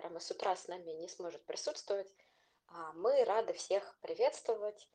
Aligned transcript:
прямо 0.00 0.18
с 0.18 0.30
утра 0.30 0.56
с 0.56 0.66
нами 0.66 0.92
не 0.92 1.08
сможет 1.08 1.44
присутствовать, 1.44 2.10
а, 2.68 2.92
мы 2.94 3.22
рады 3.24 3.52
всех 3.52 3.98
приветствовать 4.00 4.88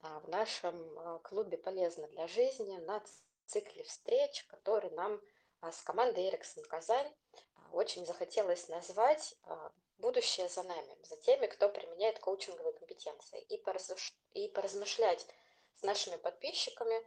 а, 0.00 0.20
в 0.20 0.28
нашем 0.28 0.98
а, 0.98 1.18
клубе 1.18 1.58
«Полезно 1.58 2.06
для 2.08 2.28
жизни» 2.28 2.76
на 2.78 3.02
цикле 3.46 3.82
встреч, 3.82 4.44
который 4.44 4.90
нам 4.90 5.20
с 5.60 5.82
командой 5.82 6.28
Эриксон 6.28 6.62
Казань 6.64 7.12
очень 7.72 8.06
захотелось 8.06 8.68
назвать 8.68 9.34
«Будущее 9.98 10.48
за 10.48 10.62
нами», 10.62 10.96
за 11.02 11.16
теми, 11.16 11.46
кто 11.46 11.68
применяет 11.68 12.20
коучинговые 12.20 12.74
компетенции, 12.74 13.40
и 14.34 14.48
поразмышлять 14.48 15.26
с 15.74 15.82
нашими 15.82 16.16
подписчиками, 16.16 17.04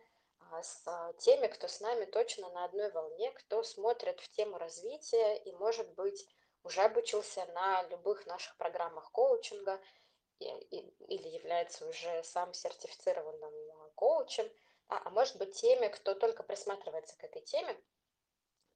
с 0.61 1.13
теми, 1.19 1.47
кто 1.47 1.67
с 1.67 1.79
нами 1.79 2.05
точно 2.05 2.49
на 2.49 2.65
одной 2.65 2.91
волне, 2.91 3.31
кто 3.31 3.63
смотрит 3.63 4.19
в 4.19 4.29
тему 4.31 4.57
развития 4.57 5.37
и, 5.37 5.51
может 5.53 5.93
быть, 5.95 6.27
уже 6.67 6.81
обучился 6.81 7.43
на 7.47 7.83
любых 7.89 8.27
наших 8.27 8.55
программах 8.57 9.11
коучинга– 9.11 9.81
или 10.39 11.27
является 11.27 11.87
уже 11.87 12.23
сам 12.23 12.53
сертифицированным 12.53 13.53
а, 13.71 13.89
коучем, 13.95 14.49
а, 14.87 15.01
а 15.05 15.09
может 15.09 15.37
быть 15.37 15.59
теми, 15.59 15.87
кто 15.87 16.13
только 16.13 16.43
присматривается 16.43 17.17
к 17.17 17.23
этой 17.23 17.41
теме, 17.41 17.75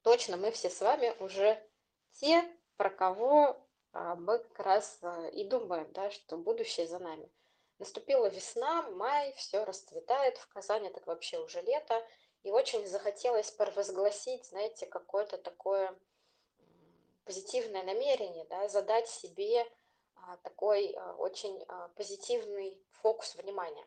точно 0.02 0.36
мы 0.36 0.50
все 0.50 0.70
с 0.70 0.80
вами 0.80 1.14
уже 1.20 1.62
те, 2.12 2.44
про 2.76 2.90
кого 2.90 3.56
а, 3.92 4.16
мы 4.16 4.38
как 4.38 4.58
раз 4.60 5.00
и 5.32 5.44
думаем, 5.44 5.90
да, 5.92 6.10
что 6.10 6.36
будущее 6.36 6.86
за 6.86 6.98
нами. 6.98 7.30
Наступила 7.78 8.26
весна, 8.26 8.82
май, 8.90 9.32
все 9.34 9.64
расцветает, 9.64 10.38
в 10.38 10.48
Казани 10.48 10.88
так 10.90 11.06
вообще 11.06 11.38
уже 11.38 11.60
лето, 11.62 12.04
и 12.42 12.50
очень 12.50 12.86
захотелось 12.86 13.50
провозгласить, 13.52 14.46
знаете, 14.46 14.86
какое-то 14.86 15.38
такое 15.38 15.96
позитивное 17.24 17.82
намерение, 17.82 18.44
да, 18.46 18.68
задать 18.68 19.08
себе 19.08 19.66
а, 20.14 20.36
такой 20.38 20.94
а, 20.94 21.14
очень 21.16 21.64
а, 21.68 21.88
позитивный 21.88 22.80
фокус 23.02 23.34
внимания. 23.34 23.86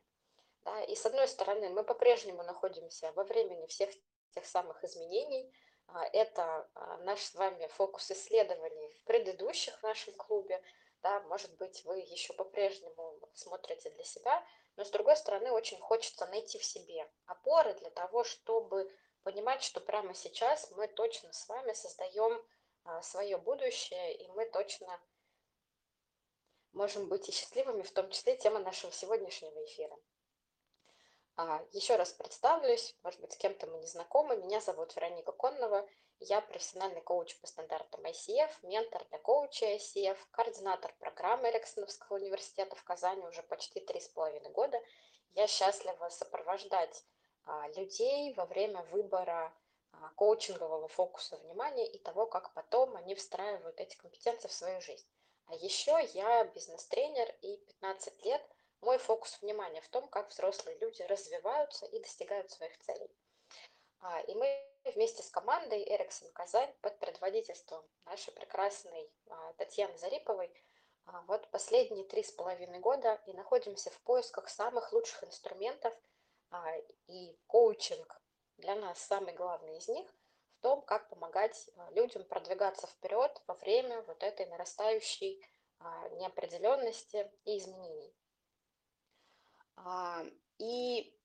Да? 0.64 0.84
И 0.84 0.96
с 0.96 1.06
одной 1.06 1.28
стороны, 1.28 1.70
мы 1.70 1.84
по-прежнему 1.84 2.44
находимся 2.44 3.12
во 3.14 3.24
времени 3.24 3.66
всех 3.68 3.90
тех 4.32 4.46
самых 4.46 4.84
изменений. 4.84 5.54
Это 6.12 6.68
наш 7.02 7.22
с 7.22 7.36
вами 7.36 7.68
фокус 7.68 8.10
исследований 8.10 8.90
в 8.90 9.04
предыдущих 9.04 9.78
в 9.78 9.84
нашем 9.84 10.14
клубе. 10.16 10.62
Да? 11.04 11.22
Может 11.22 11.56
быть, 11.58 11.86
вы 11.86 12.00
еще 12.00 12.34
по-прежнему 12.34 13.20
смотрите 13.34 13.92
для 13.92 14.04
себя, 14.04 14.44
но 14.76 14.84
с 14.84 14.90
другой 14.90 15.16
стороны, 15.16 15.52
очень 15.52 15.80
хочется 15.80 16.26
найти 16.26 16.58
в 16.58 16.66
себе 16.66 17.08
опоры 17.28 17.74
для 17.76 17.92
того, 17.92 18.24
чтобы 18.24 18.92
понимать, 19.24 19.64
что 19.64 19.80
прямо 19.80 20.14
сейчас 20.14 20.70
мы 20.72 20.88
точно 20.88 21.32
с 21.32 21.48
вами 21.48 21.74
создаем 21.74 22.44
свое 23.02 23.38
будущее, 23.38 24.16
и 24.16 24.28
мы 24.30 24.46
точно 24.50 25.02
можем 26.74 27.08
быть 27.08 27.28
и 27.30 27.32
счастливыми, 27.32 27.82
в 27.82 27.92
том 27.92 28.10
числе 28.10 28.38
тема 28.38 28.60
нашего 28.60 28.92
сегодняшнего 28.92 29.64
эфира. 29.66 29.98
А, 31.38 31.62
еще 31.74 31.96
раз 31.98 32.14
представлюсь, 32.14 32.96
может 33.04 33.20
быть, 33.20 33.34
с 33.34 33.38
кем-то 33.38 33.68
мы 33.68 33.78
не 33.80 33.88
знакомы. 33.88 34.38
Меня 34.38 34.62
зовут 34.62 34.96
Вероника 34.96 35.32
Коннова, 35.34 35.88
я 36.20 36.40
профессиональный 36.40 37.02
коуч 37.02 37.38
по 37.42 37.48
стандартам 37.48 38.06
ICF, 38.06 38.52
ментор 38.64 39.06
для 39.10 39.20
коуча 39.20 39.76
ICF, 39.76 40.18
координатор 40.32 40.96
программы 40.98 41.50
Эриксоновского 41.50 42.18
университета 42.18 42.76
в 42.76 42.84
Казани 42.84 43.26
уже 43.26 43.44
почти 43.44 43.82
три 43.82 44.00
с 44.00 44.08
половиной 44.08 44.50
года. 44.52 44.82
Я 45.34 45.48
счастлива 45.48 46.08
сопровождать 46.10 47.04
а, 47.44 47.68
людей 47.76 48.34
во 48.36 48.46
время 48.46 48.82
выбора 48.84 49.54
а, 49.54 49.65
коучингового 50.16 50.88
фокуса 50.88 51.38
внимания 51.38 51.88
и 51.88 51.98
того, 52.00 52.26
как 52.26 52.54
потом 52.54 52.96
они 52.96 53.16
встраивают 53.16 53.80
эти 53.80 53.96
компетенции 53.96 54.48
в 54.48 54.54
свою 54.54 54.82
жизнь. 54.82 55.08
А 55.48 55.56
еще 55.56 55.98
я 56.14 56.44
бизнес-тренер, 56.46 57.34
и 57.42 57.58
15 57.58 58.26
лет 58.26 58.42
мой 58.82 58.98
фокус 58.98 59.42
внимания 59.42 59.82
в 59.82 59.90
том, 59.90 60.08
как 60.08 60.30
взрослые 60.30 60.78
люди 60.78 61.02
развиваются 61.04 61.86
и 61.86 62.00
достигают 62.00 62.52
своих 62.52 62.78
целей. 62.80 63.12
А, 64.00 64.22
и 64.22 64.36
мы 64.36 64.64
вместе 64.84 65.24
с 65.24 65.30
командой 65.30 65.84
Эриксон 65.84 66.32
Казань 66.32 66.74
под 66.82 67.00
предводительством 67.00 67.84
нашей 68.06 68.32
прекрасной 68.34 69.12
а, 69.30 69.54
Татьяны 69.54 69.98
Зариповой 69.98 70.52
а, 71.06 71.22
вот 71.28 71.50
последние 71.52 72.06
три 72.06 72.24
с 72.24 72.32
половиной 72.32 72.80
года 72.80 73.22
и 73.26 73.34
находимся 73.34 73.90
в 73.90 74.00
поисках 74.02 74.50
самых 74.50 74.94
лучших 74.94 75.24
инструментов 75.24 75.94
и 77.08 77.38
коучинг 77.48 78.22
для 78.58 78.76
нас 78.76 79.00
самый 79.00 79.34
главный 79.34 79.78
из 79.78 79.88
них– 79.88 80.08
том, 80.66 80.82
как 80.82 81.10
помогать 81.10 81.70
а, 81.78 81.92
людям 81.92 82.24
продвигаться 82.24 82.88
вперед 82.88 83.40
во 83.46 83.54
время 83.54 84.02
вот 84.08 84.24
этой 84.24 84.48
нарастающей 84.48 85.40
а, 85.78 86.10
неопределенности 86.18 87.32
и 87.44 87.60
изменений. 87.60 88.12
А, 89.76 90.26
и 90.58 91.16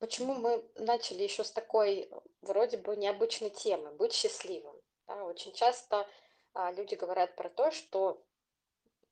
почему 0.00 0.34
мы 0.34 0.62
начали 0.74 1.22
еще 1.22 1.44
с 1.44 1.50
такой 1.50 2.10
вроде 2.42 2.76
бы 2.76 2.94
необычной 2.94 3.48
темы– 3.48 3.90
быть 3.92 4.12
счастливым. 4.12 4.78
Да, 5.06 5.24
очень 5.24 5.54
часто 5.54 6.06
люди 6.54 6.94
говорят 6.94 7.34
про 7.36 7.48
то, 7.48 7.70
что 7.70 8.22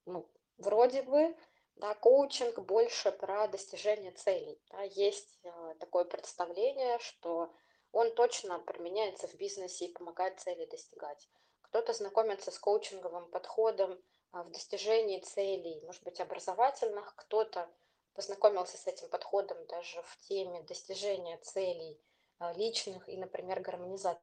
ну, 0.05 0.29
вроде 0.59 1.01
бы 1.01 1.35
да, 1.77 1.95
коучинг 1.95 2.59
больше 2.59 3.11
про 3.11 3.49
достижение 3.49 4.13
целей. 4.13 4.61
Да, 4.69 4.83
есть 4.83 5.41
такое 5.79 6.05
представление, 6.05 6.99
что 6.99 7.51
он 7.93 8.15
точно 8.15 8.59
применяется 8.59 9.29
в 9.29 9.35
бизнесе 9.35 9.87
и 9.87 9.93
помогает 9.93 10.41
цели 10.41 10.67
достигать. 10.67 11.29
Кто-то 11.63 11.93
знакомится 11.93 12.51
с 12.51 12.59
коучинговым 12.59 13.31
подходом 13.31 14.03
а, 14.33 14.43
в 14.43 14.51
достижении 14.51 15.21
целей, 15.21 15.81
может 15.83 16.03
быть, 16.03 16.21
образовательных, 16.21 17.15
кто-то 17.17 17.71
познакомился 18.15 18.77
с 18.77 18.87
этим 18.87 19.09
подходом 19.09 19.65
даже 19.67 20.03
в 20.03 20.19
теме 20.29 20.63
достижения 20.63 21.39
целей 21.39 22.01
а, 22.39 22.53
личных 22.53 23.09
и, 23.09 23.17
например, 23.17 23.61
гармонизации 23.61 24.21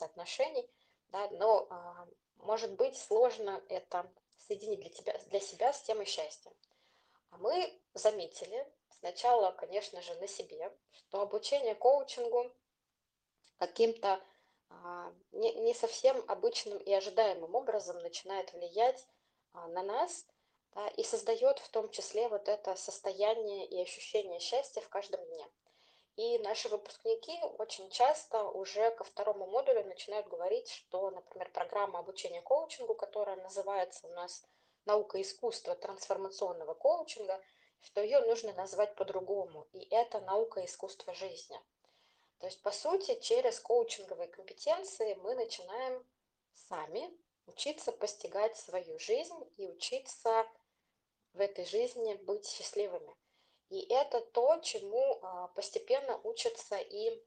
отношений, 0.00 0.68
да, 1.08 1.28
но 1.30 1.66
а, 1.70 2.06
может 2.36 2.72
быть 2.72 2.96
сложно 2.96 3.62
это 3.68 4.10
соединить 4.36 4.80
для, 4.80 4.90
тебя, 4.90 5.18
для 5.30 5.40
себя 5.40 5.72
с 5.72 5.82
темой 5.82 6.06
счастья. 6.06 6.52
А 7.30 7.38
мы 7.38 7.80
заметили 7.94 8.66
сначала, 8.98 9.52
конечно 9.52 10.00
же, 10.02 10.14
на 10.16 10.28
себе, 10.28 10.72
что 10.92 11.20
обучение 11.20 11.74
коучингу 11.74 12.52
каким-то 13.58 14.20
а, 14.68 15.12
не, 15.32 15.52
не 15.54 15.74
совсем 15.74 16.24
обычным 16.28 16.78
и 16.78 16.92
ожидаемым 16.92 17.54
образом 17.54 17.98
начинает 17.98 18.52
влиять 18.52 19.06
а, 19.52 19.68
на 19.68 19.82
нас 19.82 20.26
да, 20.74 20.88
и 20.88 21.02
создает 21.02 21.58
в 21.58 21.68
том 21.70 21.90
числе 21.90 22.28
вот 22.28 22.48
это 22.48 22.74
состояние 22.76 23.66
и 23.66 23.80
ощущение 23.80 24.40
счастья 24.40 24.80
в 24.80 24.88
каждом 24.88 25.24
дне. 25.26 25.46
И 26.16 26.38
наши 26.38 26.68
выпускники 26.68 27.38
очень 27.58 27.90
часто 27.90 28.42
уже 28.44 28.90
ко 28.92 29.04
второму 29.04 29.46
модулю 29.46 29.84
начинают 29.84 30.26
говорить, 30.28 30.70
что, 30.70 31.10
например, 31.10 31.50
программа 31.52 31.98
обучения 31.98 32.40
коучингу, 32.40 32.94
которая 32.94 33.36
называется 33.36 34.06
у 34.06 34.10
нас 34.12 34.42
«Наука 34.86 35.18
и 35.18 35.22
искусство 35.22 35.74
трансформационного 35.74 36.72
коучинга», 36.72 37.42
что 37.82 38.00
ее 38.00 38.20
нужно 38.20 38.52
назвать 38.54 38.94
по-другому, 38.94 39.68
и 39.72 39.86
это 39.90 40.20
наука 40.20 40.60
и 40.60 40.66
искусство 40.66 41.12
жизни– 41.14 41.60
то 42.38 42.46
есть, 42.46 42.62
по 42.62 42.70
сути, 42.70 43.18
через 43.20 43.58
коучинговые 43.60 44.28
компетенции 44.28 45.14
мы 45.14 45.34
начинаем 45.34 46.04
сами 46.68 47.10
учиться 47.46 47.92
постигать 47.92 48.56
свою 48.56 48.98
жизнь 48.98 49.52
и 49.56 49.66
учиться 49.66 50.46
в 51.32 51.40
этой 51.40 51.64
жизни 51.64 52.14
быть 52.14 52.46
счастливыми. 52.46 53.14
И 53.68 53.80
это 53.92 54.20
то, 54.20 54.58
чему 54.58 55.18
а, 55.22 55.48
постепенно 55.48 56.20
учатся 56.22 56.76
и 56.76 57.22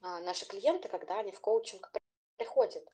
а, 0.00 0.20
наши 0.20 0.46
клиенты, 0.46 0.88
когда 0.88 1.18
они 1.18 1.32
в 1.32 1.40
коучинг 1.40 1.90
приходят 2.36 2.86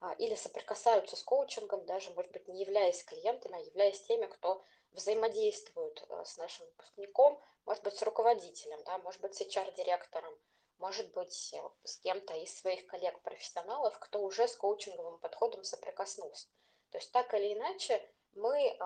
а, 0.00 0.12
или 0.14 0.34
соприкасаются 0.34 1.16
с 1.16 1.22
коучингом, 1.22 1.84
даже, 1.86 2.10
может 2.12 2.32
быть, 2.32 2.48
не 2.48 2.60
являясь 2.60 3.04
клиентами, 3.04 3.56
а 3.56 3.60
являясь 3.60 4.00
теми, 4.02 4.26
кто 4.26 4.64
взаимодействует 4.92 6.02
с 6.24 6.36
нашим 6.38 6.66
выпускником, 6.66 7.42
может 7.66 7.82
быть, 7.82 7.96
с 7.96 8.02
руководителем, 8.02 8.82
да, 8.84 8.98
может 8.98 9.20
быть, 9.20 9.34
с 9.34 9.40
HR-директором, 9.40 10.38
может 10.78 11.12
быть, 11.12 11.52
э, 11.54 11.60
с 11.84 11.98
кем-то 11.98 12.34
из 12.34 12.58
своих 12.58 12.86
коллег-профессионалов, 12.86 13.98
кто 13.98 14.20
уже 14.22 14.48
с 14.48 14.56
коучинговым 14.56 15.18
подходом 15.18 15.64
соприкоснулся. 15.64 16.48
То 16.90 16.98
есть 16.98 17.10
так 17.12 17.32
или 17.34 17.54
иначе 17.54 18.00
мы 18.32 18.76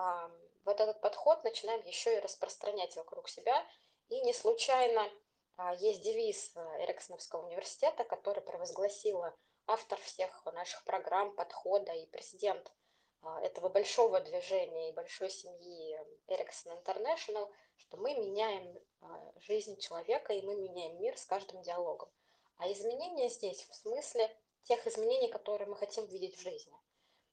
вот 0.65 0.79
этот 0.79 1.01
подход 1.01 1.43
начинаем 1.43 1.81
еще 1.85 2.15
и 2.15 2.19
распространять 2.19 2.95
вокруг 2.95 3.29
себя. 3.29 3.65
И 4.09 4.21
не 4.21 4.33
случайно 4.33 5.09
а, 5.57 5.73
есть 5.75 6.01
девиз 6.01 6.51
э, 6.55 6.85
Эриксоновского 6.85 7.45
университета, 7.45 8.03
который 8.03 8.41
провозгласила 8.41 9.35
автор 9.67 9.99
всех 10.01 10.45
наших 10.45 10.83
программ, 10.83 11.35
подхода 11.35 11.91
и 11.91 12.05
президент 12.07 12.71
а, 13.21 13.41
этого 13.41 13.69
большого 13.69 14.19
движения 14.19 14.89
и 14.89 14.93
большой 14.93 15.29
семьи 15.29 15.99
Ericsson 16.27 16.83
International– 16.83 17.51
что 17.79 17.97
мы 17.97 18.13
меняем 18.13 18.79
а, 19.01 19.33
жизнь 19.41 19.77
человека, 19.77 20.33
и 20.33 20.41
мы 20.41 20.55
меняем 20.55 20.99
мир 20.99 21.17
с 21.17 21.25
каждым 21.25 21.61
диалогом. 21.61 22.09
А 22.57 22.71
изменения 22.71 23.29
здесь 23.29 23.65
в 23.69 23.75
смысле 23.75 24.29
тех 24.63 24.85
изменений, 24.85 25.29
которые 25.29 25.67
мы 25.67 25.75
хотим 25.75 26.05
видеть 26.05 26.35
в 26.35 26.41
жизни. 26.41 26.75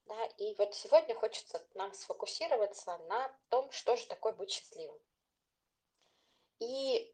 Да, 0.06 0.24
и 0.38 0.54
вот 0.54 0.74
сегодня 0.74 1.14
хочется 1.14 1.66
нам 1.74 1.92
сфокусироваться 1.92 2.96
на 3.08 3.36
том, 3.48 3.70
что 3.72 3.96
же 3.96 4.06
такое 4.06 4.32
быть 4.32 4.52
счастливым. 4.52 5.00
И 6.60 7.12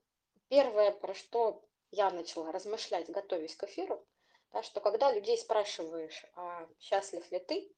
первое, 0.48 0.92
про 0.92 1.14
что 1.14 1.64
я 1.90 2.10
начала 2.10 2.52
размышлять, 2.52 3.10
готовясь 3.10 3.56
к 3.56 3.64
эфиру, 3.64 4.06
да, 4.52 4.62
что 4.62 4.80
когда 4.80 5.10
людей 5.10 5.38
спрашиваешь, 5.38 6.24
а 6.34 6.68
счастлив 6.78 7.30
ли 7.32 7.38
ты, 7.38 7.74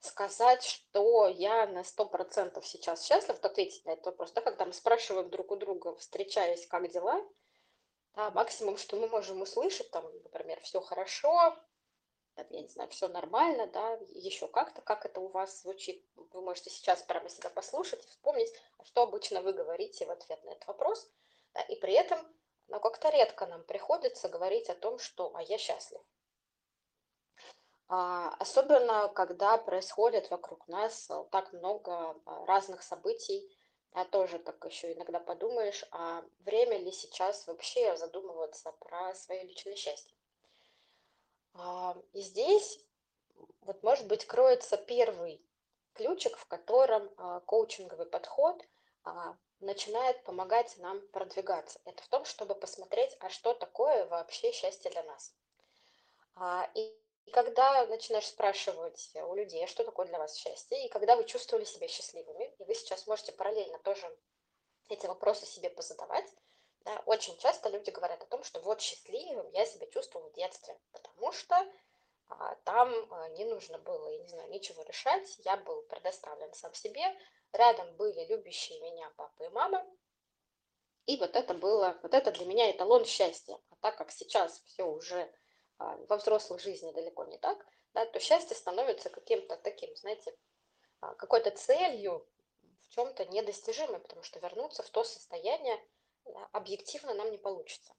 сказать, 0.00 0.64
что 0.64 1.28
я 1.28 1.66
на 1.66 1.84
сто 1.84 2.06
процентов 2.06 2.66
сейчас 2.66 3.04
счастлив, 3.06 3.38
ответить 3.42 3.84
на 3.84 3.90
этот 3.90 4.06
вопрос, 4.06 4.32
да, 4.32 4.40
когда 4.40 4.64
мы 4.64 4.72
спрашиваем 4.72 5.30
друг 5.30 5.50
у 5.50 5.56
друга, 5.56 5.94
встречаясь, 5.96 6.66
как 6.66 6.90
дела, 6.90 7.22
да, 8.14 8.30
максимум, 8.30 8.76
что 8.76 8.96
мы 8.96 9.08
можем 9.08 9.42
услышать, 9.42 9.90
там, 9.90 10.04
например, 10.24 10.60
все 10.62 10.80
хорошо, 10.80 11.56
я 12.36 12.62
не 12.62 12.68
знаю, 12.68 12.88
все 12.90 13.08
нормально, 13.08 13.66
да, 13.66 13.98
еще 14.10 14.48
как-то, 14.48 14.80
как 14.80 15.04
это 15.04 15.20
у 15.20 15.28
вас 15.28 15.62
звучит. 15.62 16.04
Вы 16.14 16.40
можете 16.40 16.70
сейчас 16.70 17.02
прямо 17.02 17.28
себя 17.28 17.50
послушать 17.50 18.04
и 18.04 18.08
вспомнить, 18.08 18.52
а 18.78 18.84
что 18.84 19.02
обычно 19.02 19.42
вы 19.42 19.52
говорите 19.52 20.06
в 20.06 20.10
ответ 20.10 20.42
на 20.44 20.50
этот 20.50 20.66
вопрос. 20.66 21.08
Да, 21.52 21.62
и 21.62 21.76
при 21.76 21.92
этом, 21.92 22.18
но 22.68 22.80
как-то 22.80 23.10
редко 23.10 23.46
нам 23.46 23.64
приходится 23.64 24.28
говорить 24.28 24.70
о 24.70 24.74
том, 24.74 24.98
что 24.98 25.32
«а 25.34 25.42
я 25.42 25.58
счастлив». 25.58 26.00
А, 27.92 28.28
особенно, 28.38 29.08
когда 29.08 29.56
происходит 29.58 30.30
вокруг 30.30 30.68
нас 30.68 31.10
э, 31.10 31.24
так 31.32 31.52
много 31.52 32.16
а, 32.24 32.46
разных 32.46 32.84
событий, 32.84 33.50
а 33.90 34.04
тоже 34.04 34.38
так 34.38 34.64
еще 34.64 34.92
иногда 34.92 35.18
подумаешь, 35.18 35.84
а 35.90 36.22
время 36.38 36.78
ли 36.78 36.92
сейчас 36.92 37.48
вообще 37.48 37.96
задумываться 37.96 38.70
про 38.78 39.12
свое 39.16 39.42
личное 39.42 39.74
счастье. 39.74 40.14
И 42.12 42.20
здесь, 42.20 42.78
вот, 43.62 43.82
может 43.82 44.06
быть, 44.06 44.24
кроется 44.24 44.76
первый 44.76 45.44
ключик, 45.94 46.36
в 46.36 46.46
котором 46.46 47.08
коучинговый 47.46 48.06
подход 48.06 48.64
начинает 49.58 50.22
помогать 50.22 50.76
нам 50.78 51.00
продвигаться. 51.08 51.80
Это 51.84 52.00
в 52.04 52.08
том, 52.08 52.24
чтобы 52.24 52.54
посмотреть, 52.54 53.16
а 53.18 53.28
что 53.28 53.52
такое 53.52 54.06
вообще 54.06 54.52
счастье 54.52 54.92
для 54.92 55.02
нас. 55.02 55.34
И 56.74 56.96
когда 57.32 57.86
начинаешь 57.86 58.26
спрашивать 58.26 59.10
у 59.14 59.34
людей, 59.34 59.66
что 59.66 59.84
такое 59.84 60.06
для 60.06 60.18
вас 60.18 60.36
счастье, 60.36 60.84
и 60.84 60.88
когда 60.88 61.16
вы 61.16 61.24
чувствовали 61.24 61.64
себя 61.64 61.88
счастливыми, 61.88 62.54
и 62.58 62.64
вы 62.64 62.74
сейчас 62.74 63.06
можете 63.06 63.32
параллельно 63.32 63.78
тоже 63.80 64.18
эти 64.88 65.06
вопросы 65.06 65.46
себе 65.46 65.70
позадавать, 65.70 66.26
да, 66.84 67.02
очень 67.06 67.36
часто 67.38 67.68
люди 67.68 67.90
говорят 67.90 68.22
о 68.22 68.26
том, 68.26 68.42
что 68.42 68.60
вот 68.60 68.80
счастливым 68.80 69.48
я 69.50 69.66
себя 69.66 69.86
чувствовал 69.86 70.30
в 70.30 70.32
детстве, 70.32 70.78
потому 70.92 71.30
что 71.32 71.54
а, 72.28 72.54
там 72.64 72.92
а, 73.12 73.28
не 73.30 73.44
нужно 73.44 73.78
было, 73.78 74.08
я 74.08 74.18
не 74.18 74.28
знаю, 74.28 74.48
ничего 74.50 74.82
решать, 74.82 75.36
я 75.44 75.56
был 75.58 75.82
предоставлен 75.82 76.52
сам 76.54 76.72
себе, 76.74 77.04
рядом 77.52 77.94
были 77.96 78.24
любящие 78.24 78.80
меня 78.80 79.12
папа 79.16 79.42
и 79.44 79.48
мама, 79.48 79.86
и 81.06 81.16
вот 81.16 81.34
это 81.34 81.54
было, 81.54 81.98
вот 82.02 82.14
это 82.14 82.30
для 82.30 82.46
меня 82.46 82.70
эталон 82.70 83.04
счастья. 83.04 83.58
А 83.70 83.76
так 83.80 83.96
как 83.96 84.12
сейчас 84.12 84.62
все 84.66 84.84
уже 84.84 85.28
во 86.08 86.16
взрослой 86.16 86.58
жизни 86.58 86.92
далеко 86.92 87.24
не 87.24 87.38
так, 87.38 87.66
да, 87.94 88.06
то 88.06 88.20
счастье 88.20 88.56
становится 88.56 89.10
каким-то 89.10 89.56
таким, 89.56 89.94
знаете, 89.96 90.36
а, 91.00 91.14
какой-то 91.14 91.50
целью 91.50 92.26
в 92.82 92.94
чем-то 92.94 93.24
недостижимой, 93.26 94.00
потому 94.00 94.22
что 94.22 94.38
вернуться 94.40 94.82
в 94.82 94.90
то 94.90 95.04
состояние, 95.04 95.80
объективно 96.52 97.14
нам 97.14 97.30
не 97.30 97.38
получится. 97.38 97.94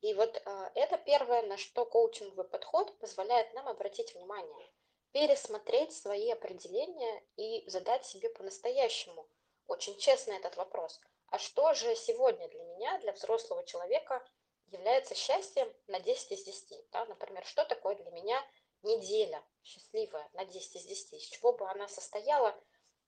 И 0.00 0.14
вот 0.14 0.42
это 0.74 0.98
первое, 0.98 1.42
на 1.42 1.56
что 1.56 1.84
коучинговый 1.84 2.48
подход 2.48 2.98
позволяет 2.98 3.54
нам 3.54 3.68
обратить 3.68 4.14
внимание, 4.14 4.72
пересмотреть 5.12 5.94
свои 5.94 6.30
определения 6.30 7.22
и 7.36 7.68
задать 7.68 8.04
себе 8.04 8.28
по-настоящему 8.30 9.28
очень 9.68 9.96
честно 9.98 10.32
этот 10.32 10.56
вопрос. 10.56 11.00
А 11.28 11.38
что 11.38 11.72
же 11.74 11.94
сегодня 11.94 12.48
для 12.48 12.64
меня, 12.64 12.98
для 12.98 13.12
взрослого 13.12 13.64
человека, 13.64 14.26
является 14.72 15.14
счастьем 15.14 15.72
на 15.86 16.00
10 16.00 16.32
из 16.32 16.44
10? 16.44 16.90
Да? 16.90 17.04
Например, 17.06 17.44
что 17.44 17.64
такое 17.64 17.94
для 17.94 18.10
меня 18.10 18.44
неделя 18.82 19.42
счастливая 19.62 20.28
на 20.32 20.44
10 20.44 20.76
из 20.76 20.84
10? 20.84 21.12
Из 21.14 21.22
чего 21.24 21.52
бы 21.52 21.68
она 21.70 21.88
состояла, 21.88 22.58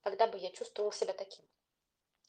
когда 0.02 0.26
бы 0.26 0.38
я 0.38 0.50
чувствовал 0.50 0.92
себя 0.92 1.12
таким? 1.12 1.44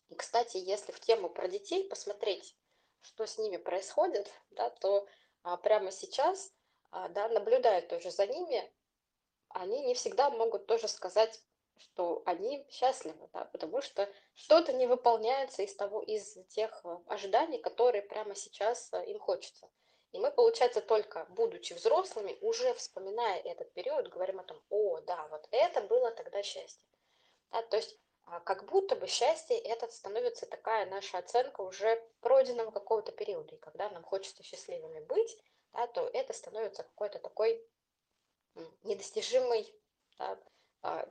И, 0.09 0.15
кстати, 0.15 0.57
если 0.57 0.91
в 0.91 0.99
тему 0.99 1.29
про 1.29 1.47
детей 1.47 1.87
посмотреть, 1.87 2.55
что 3.01 3.25
с 3.25 3.37
ними 3.37 3.57
происходит, 3.57 4.31
да, 4.51 4.69
то 4.69 5.07
а, 5.43 5.57
прямо 5.57 5.91
сейчас, 5.91 6.53
а, 6.91 7.09
да, 7.09 7.27
наблюдая 7.29 7.81
тоже 7.81 8.11
за 8.11 8.25
ними, 8.27 8.71
они 9.49 9.81
не 9.85 9.93
всегда 9.93 10.29
могут 10.29 10.65
тоже 10.67 10.87
сказать, 10.87 11.41
что 11.77 12.23
они 12.25 12.65
счастливы, 12.69 13.29
да, 13.33 13.45
потому 13.45 13.81
что 13.81 14.09
что-то 14.33 14.73
не 14.73 14.87
выполняется 14.87 15.63
из 15.63 15.75
того, 15.75 16.01
из 16.01 16.37
тех 16.47 16.81
а, 16.83 17.01
ожиданий, 17.07 17.57
которые 17.57 18.01
прямо 18.01 18.35
сейчас 18.35 18.93
а, 18.93 19.03
им 19.03 19.19
хочется. 19.19 19.69
И 20.11 20.19
мы, 20.19 20.31
получается, 20.31 20.81
только 20.81 21.25
будучи 21.29 21.73
взрослыми, 21.73 22.37
уже 22.41 22.73
вспоминая 22.73 23.39
этот 23.41 23.73
период, 23.73 24.07
говорим 24.07 24.39
о 24.39 24.43
том, 24.43 24.61
о, 24.69 25.01
да, 25.01 25.27
вот 25.27 25.47
это 25.51 25.81
было 25.81 26.11
тогда 26.11 26.41
счастье. 26.41 26.87
Да, 27.51 27.61
то 27.63 27.77
есть 27.77 27.99
а 28.27 28.39
как 28.39 28.65
будто 28.65 28.95
бы 28.95 29.07
счастье 29.07 29.57
этот 29.57 29.93
становится 29.93 30.47
такая 30.47 30.87
наша 30.87 31.19
оценка 31.19 31.61
уже 31.61 32.01
пройденного 32.21 32.71
какого-то 32.71 33.11
периода. 33.11 33.55
И 33.55 33.59
когда 33.59 33.89
нам 33.89 34.03
хочется 34.03 34.41
счастливыми 34.41 34.99
быть, 35.01 35.37
да, 35.73 35.85
то 35.87 36.09
это 36.11 36.33
становится 36.33 36.83
какой-то 36.83 37.19
такой 37.19 37.63
недостижимой, 38.83 39.71
да, 40.17 40.39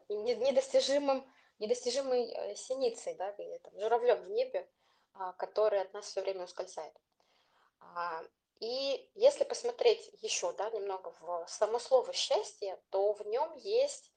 недостижимым, 0.09 1.25
недостижимой 1.59 2.31
э, 2.31 2.55
синицей, 2.57 3.15
да, 3.15 3.31
или 3.31 3.59
там, 3.59 3.79
журавлем 3.79 4.23
в 4.23 4.31
небе, 4.31 4.69
а, 5.15 5.33
который 5.33 5.81
от 5.81 5.93
нас 5.93 6.07
все 6.07 6.21
время 6.23 6.45
ускользает. 6.45 6.95
И 8.61 9.11
если 9.15 9.45
посмотреть 9.45 10.11
еще 10.23 10.53
да, 10.53 10.71
немного 10.71 11.13
в 11.21 11.47
само 11.49 11.79
слово 11.79 12.13
счастье, 12.13 12.81
то 12.91 13.13
в 13.13 13.27
нем 13.27 13.55
есть 13.57 14.15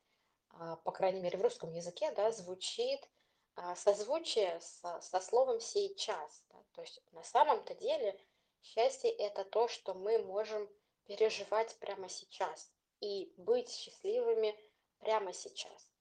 а, 0.60 0.76
по 0.78 0.92
крайней 0.92 1.22
мере 1.22 1.38
в 1.38 1.42
русском 1.42 1.72
языке, 1.72 2.12
да, 2.12 2.32
звучит 2.32 3.08
а, 3.56 3.76
созвучие 3.76 4.60
со, 4.62 5.00
со 5.02 5.20
словом 5.20 5.60
«сейчас». 5.60 6.44
Да? 6.50 6.64
То 6.74 6.82
есть 6.82 7.02
на 7.12 7.24
самом-то 7.24 7.76
деле 7.76 8.20
счастье– 8.62 9.12
это 9.18 9.44
то, 9.44 9.68
что 9.68 9.94
мы 9.94 10.20
можем 10.20 10.70
переживать 11.06 11.76
прямо 11.78 12.10
сейчас 12.10 12.72
и 13.00 13.34
быть 13.38 13.72
счастливыми 13.72 14.58
прямо 15.00 15.34
сейчас. 15.34 15.92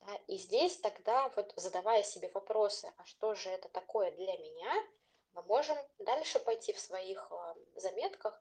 Да? 0.00 0.14
И 0.26 0.36
здесь 0.36 0.76
тогда, 0.78 1.28
вот 1.30 1.52
задавая 1.56 2.02
себе 2.02 2.30
вопросы, 2.30 2.92
а 2.96 3.04
что 3.04 3.34
же 3.34 3.50
это 3.50 3.68
такое 3.68 4.10
для 4.12 4.36
меня, 4.36 4.86
мы 5.32 5.42
можем 5.42 5.76
дальше 5.98 6.38
пойти 6.38 6.72
в 6.72 6.80
своих 6.80 7.30
а, 7.32 7.56
заметках 7.74 8.40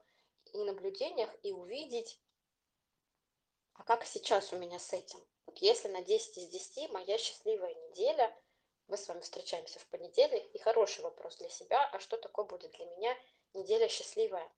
и 0.51 0.63
наблюдениях 0.63 1.29
и 1.41 1.51
увидеть, 1.51 2.19
а 3.74 3.83
как 3.83 4.05
сейчас 4.05 4.53
у 4.53 4.57
меня 4.57 4.77
с 4.79 4.93
этим? 4.93 5.19
Вот 5.45 5.57
если 5.57 5.88
на 5.88 6.01
10 6.01 6.38
из 6.38 6.48
10 6.50 6.91
моя 6.91 7.17
счастливая 7.17 7.74
неделя, 7.74 8.36
мы 8.88 8.98
с 8.98 9.07
вами 9.07 9.22
встречаемся 9.22 9.79
в 9.79 9.88
понедельник, 9.88 10.43
и 10.53 10.60
хороший 10.60 11.01
вопрос 11.01 11.38
для 11.38 11.50
себя, 11.50 11.89
а 11.91 12.00
что 12.00 12.17
такое 12.17 12.45
будет 12.45 12.72
для 12.72 12.86
меня 12.86 13.17
неделя 13.53 13.88
счастливая? 13.88 14.51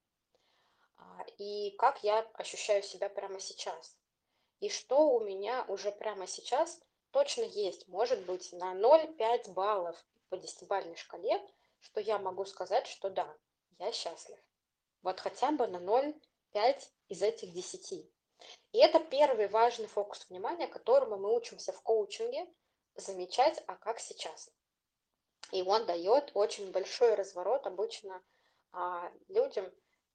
А, 0.98 1.26
и 1.38 1.72
как 1.78 2.04
я 2.04 2.20
ощущаю 2.34 2.84
себя 2.84 3.10
прямо 3.10 3.40
сейчас? 3.40 3.96
И 4.66 4.70
что 4.70 5.10
у 5.10 5.20
меня 5.20 5.64
уже 5.68 5.92
прямо 5.92 6.26
сейчас 6.26 6.82
точно 7.12 7.44
есть, 7.44 7.88
может 7.88 8.26
быть, 8.26 8.52
на 8.52 8.74
0,5 8.74 9.54
баллов 9.54 9.96
по 10.30 10.38
десятибалльной 10.38 10.96
шкале, 10.96 11.40
что 11.82 12.00
я 12.00 12.18
могу 12.18 12.46
сказать, 12.46 12.88
что 12.88 13.12
да, 13.12 13.32
я 13.78 13.92
счастлив. 13.92 14.40
Вот 15.04 15.20
хотя 15.20 15.52
бы 15.52 15.68
на 15.68 15.78
0,5 15.78 16.82
из 17.10 17.22
этих 17.22 17.54
10. 17.54 17.92
И 17.92 18.08
это 18.80 19.00
первый 19.00 19.50
важный 19.50 19.86
фокус 19.86 20.28
внимания, 20.30 20.66
которому 20.66 21.18
мы 21.18 21.36
учимся 21.36 21.72
в 21.72 21.80
коучинге, 21.84 22.52
замечать, 22.96 23.64
а 23.68 23.76
как 23.76 24.00
сейчас. 24.00 24.50
И 25.52 25.62
он 25.62 25.86
дает 25.86 26.32
очень 26.34 26.72
большой 26.72 27.14
разворот 27.14 27.68
обычно 27.68 28.20
а, 28.72 29.12
людям 29.28 29.72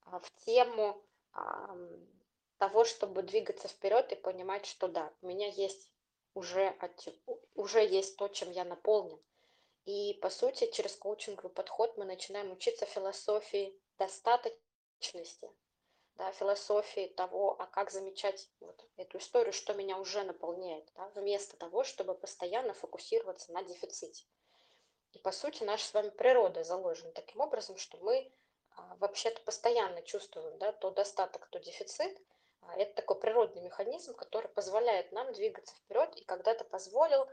а, 0.07 0.19
в 0.19 0.28
тему 0.45 1.00
а, 1.35 1.76
того, 2.60 2.84
чтобы 2.84 3.22
двигаться 3.22 3.68
вперед 3.68 4.12
и 4.12 4.16
понимать, 4.16 4.66
что 4.66 4.86
да, 4.86 5.10
у 5.22 5.26
меня 5.26 5.48
есть 5.48 5.90
уже, 6.34 6.76
уже 7.54 7.80
есть 7.80 8.16
то, 8.18 8.28
чем 8.28 8.50
я 8.50 8.64
наполнен. 8.64 9.18
И 9.86 10.18
по 10.20 10.28
сути, 10.28 10.70
через 10.70 10.94
коучинговый 10.94 11.50
подход 11.50 11.96
мы 11.96 12.04
начинаем 12.04 12.52
учиться 12.52 12.84
философии 12.84 13.80
достаточности, 13.96 15.50
да, 16.16 16.30
философии 16.32 17.06
того, 17.16 17.56
а 17.58 17.66
как 17.66 17.90
замечать 17.90 18.50
вот 18.60 18.84
эту 18.98 19.16
историю, 19.16 19.54
что 19.54 19.72
меня 19.72 19.98
уже 19.98 20.22
наполняет, 20.22 20.86
да, 20.94 21.08
вместо 21.14 21.56
того, 21.56 21.82
чтобы 21.82 22.14
постоянно 22.14 22.74
фокусироваться 22.74 23.52
на 23.52 23.62
дефиците. 23.62 24.26
И 25.12 25.18
по 25.18 25.32
сути 25.32 25.62
наша 25.62 25.86
с 25.86 25.94
вами 25.94 26.10
природа 26.10 26.62
заложена 26.62 27.10
таким 27.12 27.40
образом, 27.40 27.78
что 27.78 27.96
мы 27.98 28.30
а, 28.76 28.96
вообще-то 28.96 29.40
постоянно 29.40 30.02
чувствуем 30.02 30.58
да, 30.58 30.72
то 30.72 30.90
достаток, 30.90 31.48
то 31.48 31.58
дефицит, 31.58 32.20
это 32.76 32.94
такой 32.94 33.18
природный 33.18 33.62
механизм, 33.62 34.14
который 34.14 34.48
позволяет 34.48 35.12
нам 35.12 35.32
двигаться 35.32 35.74
вперед 35.76 36.14
и 36.16 36.24
когда-то 36.24 36.64
позволил 36.64 37.26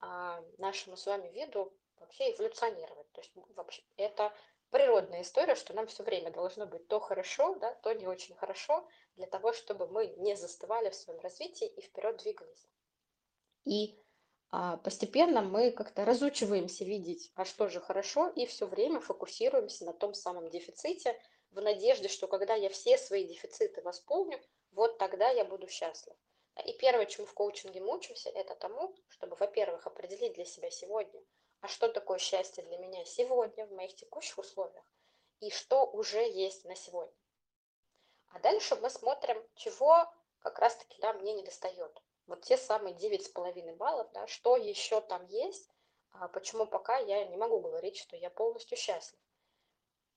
а, 0.00 0.42
нашему 0.58 0.96
с 0.96 1.06
вами 1.06 1.28
виду 1.28 1.72
вообще 1.96 2.32
эволюционировать. 2.32 3.10
То 3.12 3.20
есть 3.20 3.32
вообще 3.54 3.82
это 3.96 4.32
природная 4.70 5.22
история, 5.22 5.54
что 5.54 5.72
нам 5.72 5.86
все 5.86 6.02
время 6.02 6.30
должно 6.32 6.66
быть 6.66 6.88
то 6.88 7.00
хорошо, 7.00 7.54
да, 7.56 7.74
то 7.74 7.92
не 7.92 8.06
очень 8.06 8.34
хорошо, 8.34 8.86
для 9.16 9.26
того, 9.26 9.52
чтобы 9.52 9.86
мы 9.86 10.08
не 10.18 10.36
застывали 10.36 10.90
в 10.90 10.94
своем 10.94 11.20
развитии 11.20 11.66
и 11.66 11.80
вперед 11.80 12.16
двигались. 12.18 12.66
И 13.64 13.98
а, 14.50 14.76
постепенно 14.78 15.42
мы 15.42 15.70
как-то 15.70 16.04
разучиваемся 16.04 16.84
видеть, 16.84 17.32
а 17.34 17.44
что 17.44 17.68
же 17.68 17.80
хорошо, 17.80 18.28
и 18.28 18.46
все 18.46 18.66
время 18.66 19.00
фокусируемся 19.00 19.84
на 19.84 19.92
том 19.92 20.14
самом 20.14 20.50
дефиците, 20.50 21.20
в 21.50 21.60
надежде, 21.60 22.08
что 22.08 22.26
когда 22.26 22.54
я 22.54 22.68
все 22.68 22.98
свои 22.98 23.24
дефициты 23.24 23.80
восполню, 23.82 24.40
вот 24.74 24.98
тогда 24.98 25.30
я 25.30 25.44
буду 25.44 25.68
счастлив. 25.68 26.14
И 26.64 26.72
первое, 26.74 27.06
чему 27.06 27.26
в 27.26 27.34
коучинге 27.34 27.80
мы 27.80 27.94
учимся, 27.94 28.30
это 28.30 28.54
тому, 28.54 28.94
чтобы, 29.08 29.36
во-первых, 29.36 29.86
определить 29.86 30.34
для 30.34 30.44
себя 30.44 30.70
сегодня, 30.70 31.20
а 31.60 31.68
что 31.68 31.88
такое 31.88 32.18
счастье 32.18 32.62
для 32.62 32.78
меня 32.78 33.04
сегодня, 33.04 33.66
в 33.66 33.72
моих 33.72 33.94
текущих 33.96 34.38
условиях, 34.38 34.84
и 35.40 35.50
что 35.50 35.84
уже 35.86 36.22
есть 36.28 36.64
на 36.64 36.76
сегодня. 36.76 37.16
А 38.28 38.38
дальше 38.38 38.76
мы 38.76 38.90
смотрим, 38.90 39.42
чего 39.54 40.06
как 40.40 40.58
раз-таки 40.58 41.00
да, 41.00 41.12
мне 41.14 41.32
не 41.32 41.42
достает 41.42 42.02
вот 42.26 42.42
те 42.42 42.56
самые 42.56 42.94
девять 42.94 43.26
с 43.26 43.28
половиной 43.28 43.74
баллов, 43.74 44.10
да, 44.12 44.26
что 44.26 44.56
еще 44.56 45.00
там 45.00 45.26
есть, 45.26 45.68
а 46.12 46.28
почему 46.28 46.66
пока 46.66 46.98
я 46.98 47.24
не 47.24 47.36
могу 47.36 47.60
говорить, 47.60 47.96
что 47.96 48.16
я 48.16 48.30
полностью 48.30 48.76
счастлив. 48.76 49.18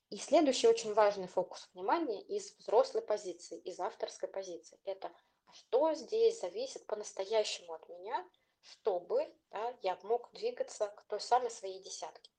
И 0.10 0.18
следующий 0.18 0.68
очень 0.68 0.94
важный 0.94 1.28
фокус 1.28 1.70
внимания 1.74 2.22
из 2.22 2.56
взрослой 2.58 3.02
позиции, 3.02 3.60
из 3.60 3.80
авторской 3.80 4.30
позиции, 4.30 4.80
это 4.86 5.12
а 5.46 5.54
что 5.54 5.94
здесь 5.94 6.42
зависит 6.42 6.86
по-настоящему 6.86 7.74
от 7.74 7.88
меня, 7.90 8.26
чтобы 8.62 9.34
да, 9.52 9.78
я 9.82 9.98
мог 10.04 10.32
двигаться 10.34 10.88
к 10.88 11.06
той 11.08 11.20
самой 11.22 11.50
своей 11.50 11.82
десятке. 11.82 12.32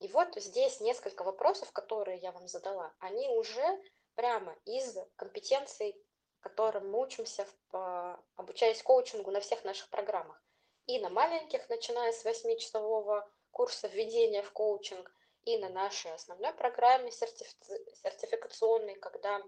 И 0.00 0.08
вот 0.08 0.34
здесь 0.36 0.80
несколько 0.80 1.24
вопросов, 1.24 1.72
которые 1.72 2.18
я 2.18 2.32
вам 2.32 2.46
задала, 2.48 2.94
они 3.00 3.28
уже 3.28 3.82
прямо 4.14 4.56
из 4.64 4.96
компетенций 5.16 5.94
которым 6.40 6.90
мы 6.90 7.00
учимся, 7.00 7.46
в, 7.70 8.24
обучаясь 8.36 8.82
коучингу 8.82 9.30
на 9.30 9.40
всех 9.40 9.64
наших 9.64 9.88
программах. 9.90 10.40
И 10.86 10.98
на 11.00 11.10
маленьких, 11.10 11.68
начиная 11.68 12.12
с 12.12 12.24
8-часового 12.24 13.28
курса 13.50 13.88
введения 13.88 14.42
в 14.42 14.52
коучинг, 14.52 15.12
и 15.44 15.58
на 15.58 15.68
нашей 15.68 16.12
основной 16.12 16.52
программе 16.52 17.10
сертифи 17.10 17.54
сертификационной, 18.02 18.94
когда 18.96 19.42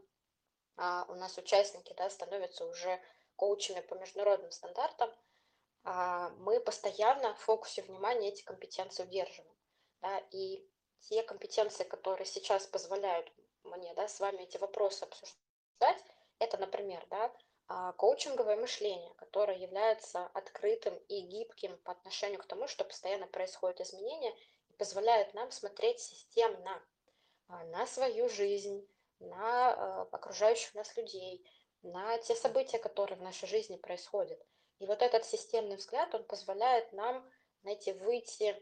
а, 0.76 1.04
у 1.08 1.14
нас 1.14 1.36
участники 1.38 1.92
да, 1.96 2.08
становятся 2.10 2.66
уже 2.66 3.00
коучами 3.36 3.80
по 3.80 3.94
международным 3.94 4.50
стандартам, 4.50 5.10
а, 5.84 6.30
мы 6.38 6.60
постоянно 6.60 7.34
в 7.34 7.40
фокусе 7.40 7.82
внимания 7.82 8.28
эти 8.28 8.42
компетенции 8.42 9.02
удерживаем. 9.02 9.54
Да, 10.00 10.18
и 10.30 10.66
те 11.00 11.22
компетенции, 11.22 11.84
которые 11.84 12.26
сейчас 12.26 12.66
позволяют 12.66 13.30
мне 13.64 13.92
да, 13.94 14.08
с 14.08 14.20
вами 14.20 14.42
эти 14.42 14.56
вопросы 14.56 15.04
обсуждать, 15.04 16.04
это, 16.38 16.56
например, 16.56 17.06
да, 17.10 17.32
а, 17.68 17.92
коучинговое 17.92 18.56
мышление, 18.56 19.14
которое 19.14 19.56
является 19.58 20.26
открытым 20.28 20.96
и 21.08 21.20
гибким 21.20 21.78
по 21.78 21.92
отношению 21.92 22.40
к 22.40 22.46
тому, 22.46 22.66
что 22.66 22.84
постоянно 22.84 23.26
происходят 23.26 23.80
изменения, 23.80 24.34
позволяет 24.80 25.34
нам 25.34 25.50
смотреть 25.50 26.00
системно 26.00 26.82
а, 27.48 27.64
на 27.64 27.86
свою 27.86 28.30
жизнь, 28.30 28.88
на 29.18 29.74
а, 29.74 30.08
окружающих 30.10 30.74
нас 30.74 30.96
людей, 30.96 31.46
на 31.82 32.16
те 32.16 32.34
события, 32.34 32.78
которые 32.78 33.18
в 33.18 33.22
нашей 33.22 33.46
жизни 33.46 33.76
происходят. 33.76 34.42
И 34.78 34.86
вот 34.86 35.02
этот 35.02 35.26
системный 35.26 35.76
взгляд, 35.76 36.14
он 36.14 36.24
позволяет 36.24 36.94
нам, 36.94 37.30
знаете, 37.60 37.92
выйти 37.92 38.56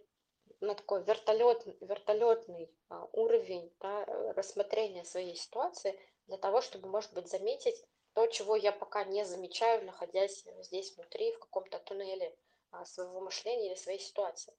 на 0.58 0.74
такой 0.74 1.04
вертолет, 1.04 1.64
вертолетный 1.80 2.68
уровень 3.12 3.72
да, 3.78 4.04
рассмотрения 4.34 5.04
своей 5.04 5.36
ситуации, 5.36 5.96
для 6.26 6.36
того, 6.36 6.60
чтобы, 6.62 6.88
может 6.88 7.12
быть, 7.12 7.28
заметить 7.28 7.80
то, 8.14 8.26
чего 8.26 8.56
я 8.56 8.72
пока 8.72 9.04
не 9.04 9.24
замечаю, 9.24 9.84
находясь 9.84 10.44
здесь 10.62 10.96
внутри, 10.96 11.30
в 11.32 11.38
каком-то 11.38 11.78
туннеле 11.78 12.36
а, 12.72 12.84
своего 12.84 13.20
мышления 13.20 13.68
или 13.68 13.76
своей 13.76 14.00
ситуации. 14.00 14.52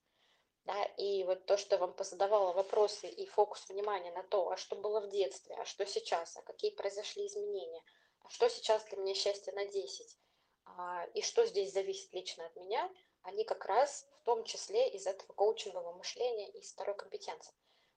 Да, 0.69 0.83
и 0.97 1.23
вот 1.23 1.47
то, 1.47 1.57
что 1.57 1.79
вам 1.79 1.93
позадавала 1.93 2.53
вопросы 2.53 3.09
и 3.09 3.25
фокус 3.25 3.67
внимания 3.69 4.11
на 4.11 4.21
то, 4.21 4.51
а 4.51 4.55
что 4.55 4.75
было 4.75 5.01
в 5.01 5.09
детстве, 5.09 5.55
а 5.55 5.65
что 5.65 5.83
сейчас, 5.87 6.37
а 6.37 6.43
какие 6.43 6.69
произошли 6.69 7.25
изменения, 7.25 7.81
а 8.21 8.29
что 8.29 8.47
сейчас 8.49 8.85
для 8.85 8.97
меня 8.97 9.15
счастье 9.15 9.51
на 9.53 9.65
10, 9.65 10.17
а, 10.65 11.07
и 11.15 11.23
что 11.23 11.43
здесь 11.47 11.73
зависит 11.73 12.13
лично 12.13 12.45
от 12.45 12.55
меня, 12.55 12.87
они 13.23 13.45
как 13.45 13.65
раз 13.65 14.07
в 14.21 14.25
том 14.25 14.43
числе 14.43 14.87
из 14.89 15.07
этого 15.07 15.33
коучингового 15.33 15.93
мышления, 15.93 16.49
из 16.51 16.71
второй 16.71 16.95
компетенции. 16.95 17.55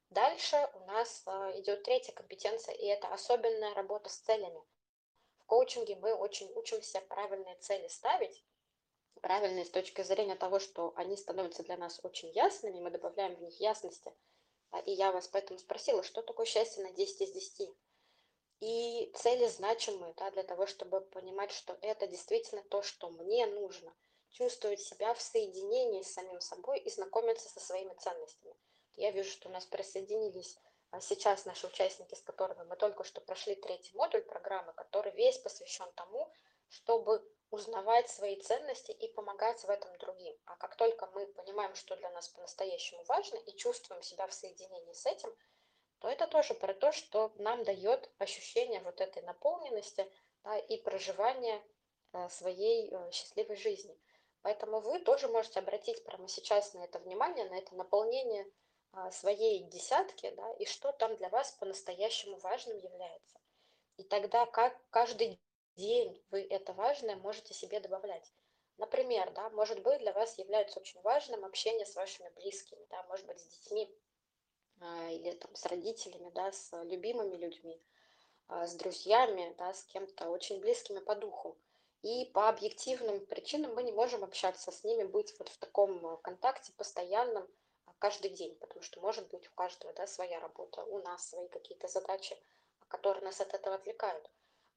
Дальше 0.09 0.57
у 0.73 0.87
нас 0.87 1.25
а, 1.27 1.53
идет 1.61 1.83
третья 1.83 2.13
компетенция, 2.13 2.75
и 2.75 2.87
это 2.87 3.09
особенная 3.09 3.75
работа 3.75 4.09
с 4.09 4.17
целями. 4.17 4.65
В 5.41 5.45
коучинге 5.45 5.97
мы 5.97 6.15
очень 6.15 6.51
учимся 6.55 7.03
правильные 7.03 7.57
цели 7.57 7.89
ставить, 7.89 8.43
правильные 9.23 9.65
с 9.65 9.71
точки 9.71 10.03
зрения 10.03 10.35
того, 10.35 10.59
что 10.59 10.93
они 10.97 11.17
становятся 11.17 11.63
для 11.63 11.79
нас 11.79 12.01
очень 12.03 12.29
ясными, 12.31 12.81
мы 12.81 12.91
добавляем 12.91 13.37
в 13.37 13.41
них 13.41 13.59
ясности. 13.61 14.13
А, 14.71 14.81
и 14.81 14.93
я 14.93 15.13
вас 15.13 15.29
поэтому 15.29 15.59
спросила, 15.59 16.03
что 16.03 16.23
такое 16.23 16.45
счастье 16.45 16.83
на 16.83 16.93
10 16.93 17.23
из 17.23 17.33
10? 17.33 17.71
И 18.61 19.13
цели 19.15 19.47
значимые 19.47 20.13
да, 20.17 20.31
для 20.33 20.43
того, 20.43 20.67
чтобы 20.67 21.01
понимать, 21.01 21.53
что 21.53 21.79
это 21.83 22.07
действительно 22.07 22.63
то, 22.65 22.83
что 22.83 23.09
мне 23.11 23.47
нужно. 23.47 23.95
Чувствовать 24.31 24.81
себя 24.81 25.15
в 25.15 25.21
соединении 25.21 26.03
с 26.03 26.13
самим 26.13 26.41
собой 26.41 26.79
и 26.79 26.91
знакомиться 26.91 27.49
со 27.49 27.61
своими 27.61 27.95
ценностями. 27.95 28.55
Я 28.95 29.11
вижу, 29.11 29.31
что 29.31 29.49
у 29.49 29.53
нас 29.53 29.67
присоединились 29.67 30.59
а, 30.91 31.01
сейчас 31.01 31.45
наши 31.45 31.67
участники, 31.67 32.15
с 32.15 32.23
которыми 32.23 32.65
мы 32.65 32.77
только 32.77 33.05
что 33.05 33.21
прошли 33.21 33.55
третий 33.55 33.95
модуль 33.95 34.23
программы, 34.23 34.73
который 34.73 35.13
весь 35.13 35.39
посвящен 35.39 35.91
тому, 35.93 36.31
чтобы 36.69 37.23
узнавать 37.53 38.09
свои 38.09 38.37
ценности 38.41 38.93
и 38.93 39.13
помогать 39.13 39.63
в 39.63 39.69
этом 39.69 39.97
другим. 39.99 40.35
А 40.47 40.57
как 40.57 40.75
только 40.75 41.07
мы 41.15 41.27
понимаем, 41.27 41.75
что 41.75 41.95
для 41.97 42.11
нас 42.11 42.29
по-настоящему 42.31 43.05
важно 43.05 43.37
и 43.37 43.57
чувствуем 43.57 44.03
себя 44.03 44.27
в 44.27 44.33
соединении 44.33 44.95
с 44.95 45.05
этим, 45.05 45.31
то 45.99 46.09
это 46.09 46.27
тоже 46.27 46.55
про 46.55 46.73
то, 46.73 46.93
что 46.93 47.31
нам 47.37 47.63
дает 47.63 48.11
ощущение 48.19 48.81
вот 48.81 49.01
этой 49.03 49.23
наполненности 49.23 50.11
да, 50.43 50.59
и 50.59 50.79
проживания 50.79 51.63
а, 52.13 52.31
своей 52.31 52.91
э, 52.91 53.11
счастливой 53.13 53.57
жизни. 53.57 53.97
Поэтому 54.41 54.81
вы 54.81 54.99
тоже 55.01 55.29
можете 55.29 55.61
обратить 55.61 56.03
прямо 56.05 56.29
сейчас 56.29 56.73
на 56.73 56.85
это 56.85 56.99
внимание, 57.01 57.45
на 57.51 57.59
это 57.59 57.75
наполнение 57.77 58.51
а, 58.93 59.11
своей 59.11 59.63
десятки, 59.65 60.31
да, 60.31 60.53
и 60.55 60.65
что 60.65 60.91
там 60.93 61.17
для 61.17 61.29
вас 61.29 61.53
по-настоящему 61.53 62.39
важным 62.39 62.79
является. 62.79 63.41
И 63.99 64.05
тогда 64.05 64.47
как 64.47 64.77
каждый 64.89 65.39
день 65.75 66.23
вы 66.31 66.43
это 66.43 66.73
важное 66.73 67.17
можете 67.17 67.55
себе 67.55 67.81
добавлять. 67.81 68.33
Например, 68.79 69.31
да, 69.33 69.51
может 69.51 69.83
быть, 69.83 70.01
для 70.01 70.13
вас 70.13 70.39
является 70.39 70.81
очень 70.81 71.01
важным 71.03 71.45
общение 71.45 71.87
с 71.87 71.95
вашими 71.95 72.29
близкими, 72.31 72.85
да, 72.91 73.03
может 73.05 73.27
быть, 73.27 73.41
с 73.41 73.47
детьми 73.47 73.95
а, 74.81 75.11
или 75.11 75.33
там, 75.33 75.55
с 75.55 75.67
родителями, 75.67 76.31
да, 76.35 76.51
с 76.51 76.71
любимыми 76.85 77.37
людьми, 77.37 77.81
а, 78.49 78.67
с 78.67 78.75
друзьями, 78.75 79.55
да, 79.59 79.75
с 79.75 79.85
кем-то 79.85 80.31
очень 80.31 80.61
близкими 80.61 81.01
по 81.01 81.15
духу. 81.15 81.57
И 82.03 82.25
по 82.35 82.49
объективным 82.49 83.25
причинам 83.27 83.75
мы 83.75 83.83
не 83.85 83.93
можем 83.93 84.25
общаться 84.25 84.73
с 84.73 84.83
ними, 84.83 85.05
быть 85.05 85.39
вот 85.39 85.49
в 85.49 85.59
таком 85.59 86.17
контакте 86.23 86.73
постоянном, 86.73 87.49
каждый 88.03 88.31
день, 88.31 88.57
потому 88.57 88.83
что 88.83 89.01
может 89.01 89.29
быть 89.29 89.47
у 89.47 89.53
каждого 89.55 89.93
да, 89.93 90.09
своя 90.09 90.41
работа, 90.41 90.83
у 90.83 90.99
нас 90.99 91.29
свои 91.29 91.47
какие-то 91.47 91.87
задачи, 91.87 92.37
которые 92.89 93.23
нас 93.23 93.41
от 93.41 93.55
этого 93.55 93.77
отвлекают. 93.77 94.29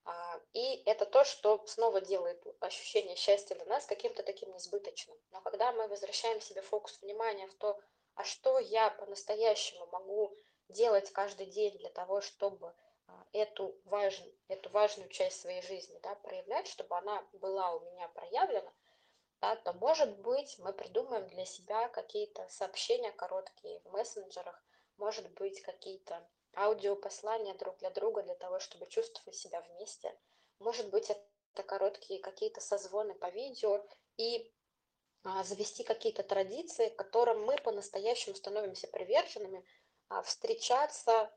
А, 0.06 0.40
и 0.54 0.84
это 0.86 1.06
то, 1.06 1.24
что 1.24 1.66
снова 1.66 2.00
делает 2.00 2.42
ощущение 2.60 3.16
счастья 3.16 3.56
для 3.56 3.66
нас 3.66 3.86
каким-то 3.86 4.22
таким 4.22 4.54
несбыточным. 4.54 5.18
Но 5.32 5.42
когда 5.42 5.72
мы 5.72 5.88
возвращаем 5.88 6.42
себе 6.42 6.62
фокус 6.62 7.02
внимания 7.02 7.48
в 7.48 7.56
то, 7.56 7.80
а 8.14 8.24
что 8.24 8.60
я 8.60 8.92
по-настоящему 8.92 9.88
могу 9.88 10.36
делать 10.70 11.12
каждый 11.12 11.48
день 11.48 11.76
для 11.78 11.90
того, 11.90 12.22
чтобы 12.22 12.74
а, 13.08 13.26
эту, 13.34 13.76
важную, 13.86 14.34
эту 14.48 14.70
важную 14.70 15.10
часть 15.10 15.42
своей 15.42 15.64
жизни 15.64 16.00
да, 16.04 16.16
проявлять, 16.16 16.68
чтобы 16.68 16.96
она 16.98 17.28
была 17.34 17.74
у 17.74 17.80
меня 17.92 18.08
проявлена, 18.10 18.72
да, 19.42 19.56
то, 19.56 19.74
может 19.74 20.20
быть, 20.20 20.58
мы 20.60 20.72
придумаем 20.72 21.28
для 21.28 21.46
себя 21.46 21.90
какие-то 21.90 22.48
сообщения 22.50 23.12
короткие 23.12 23.80
в 23.82 23.92
мессенджерах, 23.92 24.64
может 24.98 25.32
быть, 25.34 25.62
какие-то 25.62 26.28
аудиопослания 26.56 27.54
друг 27.56 27.78
для 27.78 27.90
друга 27.90 28.24
для 28.24 28.36
того, 28.36 28.60
чтобы 28.60 28.88
чувствовать 28.88 29.36
себя 29.36 29.62
вместе. 29.62 30.18
Может 30.60 30.90
быть, 30.90 31.10
это 31.10 31.64
короткие 31.64 32.20
какие-то 32.20 32.62
созвоны 32.62 33.14
по 33.14 33.30
видео 33.30 33.86
и 34.18 34.54
а, 35.24 35.44
завести 35.44 35.84
какие-то 35.84 36.24
традиции, 36.24 36.90
которым 36.90 37.46
мы 37.46 37.58
по-настоящему 37.58 38.36
становимся 38.36 38.88
приверженными, 38.88 39.66
а, 40.10 40.22
встречаться 40.22 41.32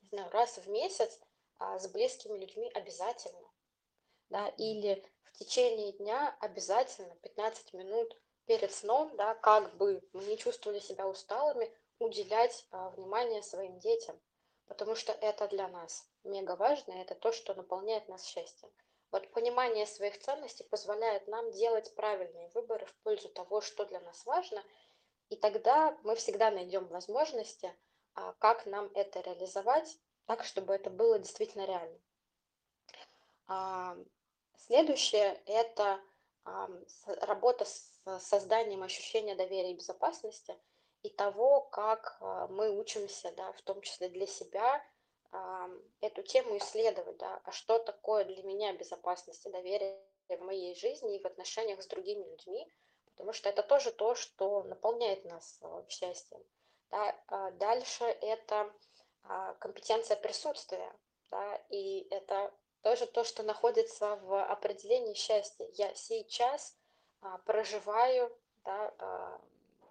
не 0.00 0.08
знаю, 0.08 0.30
раз 0.30 0.58
в 0.58 0.68
месяц 0.68 1.20
а, 1.58 1.78
с 1.78 1.86
близкими 1.88 2.38
людьми 2.38 2.70
обязательно. 2.74 3.48
да, 4.30 4.48
или 4.58 5.04
в 5.24 5.32
течение 5.38 5.92
дня 5.92 6.36
обязательно 6.40 7.14
15 7.16 7.72
минут 7.74 8.16
перед 8.46 8.72
сном, 8.72 9.14
да, 9.16 9.34
как 9.34 9.76
бы 9.76 10.02
мы 10.12 10.24
не 10.24 10.38
чувствовали 10.38 10.80
себя 10.80 11.08
усталыми, 11.08 11.70
уделять 11.98 12.66
внимание 12.70 13.42
своим 13.42 13.78
детям, 13.78 14.20
потому 14.66 14.94
что 14.94 15.12
это 15.12 15.48
для 15.48 15.68
нас 15.68 16.08
мега 16.24 16.56
важно, 16.56 16.92
это 16.92 17.14
то, 17.14 17.32
что 17.32 17.54
наполняет 17.54 18.08
нас 18.08 18.24
счастьем. 18.24 18.70
Вот 19.10 19.30
понимание 19.30 19.86
своих 19.86 20.18
ценностей 20.18 20.64
позволяет 20.64 21.28
нам 21.28 21.50
делать 21.52 21.94
правильные 21.94 22.48
выборы 22.48 22.86
в 22.86 22.94
пользу 23.02 23.28
того, 23.28 23.60
что 23.60 23.84
для 23.84 24.00
нас 24.00 24.24
важно, 24.26 24.62
и 25.28 25.36
тогда 25.36 25.96
мы 26.02 26.16
всегда 26.16 26.50
найдем 26.50 26.86
возможности, 26.86 27.74
а, 28.14 28.32
как 28.38 28.66
нам 28.66 28.90
это 28.94 29.20
реализовать, 29.20 29.98
так, 30.26 30.44
чтобы 30.44 30.74
это 30.74 30.90
было 30.90 31.18
действительно 31.18 31.64
реально. 31.64 31.98
А, 33.46 33.96
следующее– 34.56 35.40
это 35.46 36.00
работа 37.22 37.64
с 37.64 37.90
созданием 38.20 38.82
ощущения 38.82 39.34
доверия 39.34 39.72
и 39.72 39.76
безопасности 39.76 40.54
и 41.04 41.10
того, 41.10 41.60
как 41.60 42.16
а, 42.20 42.48
мы 42.48 42.70
учимся, 42.70 43.30
да, 43.32 43.52
в 43.52 43.62
том 43.62 43.80
числе 43.82 44.08
для 44.08 44.26
себя, 44.26 44.82
эту 46.00 46.22
тему 46.22 46.56
исследовать, 46.58 47.16
да, 47.16 47.40
а 47.44 47.52
что 47.52 47.78
такое 47.78 48.24
для 48.24 48.42
меня 48.44 48.72
безопасность 48.72 49.44
и 49.46 49.50
доверие 49.50 50.00
в 50.28 50.38
моей 50.40 50.74
жизни 50.76 51.16
и 51.16 51.22
в 51.22 51.26
отношениях 51.26 51.82
с 51.82 51.86
другими 51.86 52.24
людьми, 52.24 52.72
потому 53.06 53.32
что 53.32 53.48
это 53.48 53.62
тоже 53.62 53.90
то, 53.90 54.14
что 54.14 54.62
наполняет 54.62 55.24
нас 55.24 55.58
а, 55.60 55.84
счастьем. 55.88 56.40
Да. 56.90 57.20
А 57.26 57.50
дальше 57.52 58.04
это 58.04 58.72
а, 59.24 59.54
компетенция 59.54 60.16
присутствия, 60.16 60.92
да, 61.30 61.56
и 61.68 62.06
это 62.10 62.54
тоже 62.82 63.06
то, 63.06 63.24
что 63.24 63.42
находится 63.42 64.16
в 64.16 64.44
определении 64.44 65.14
счастья. 65.14 65.66
Я 65.72 65.94
сейчас 65.94 66.76
проживаю 67.46 68.30
да, 68.64 69.40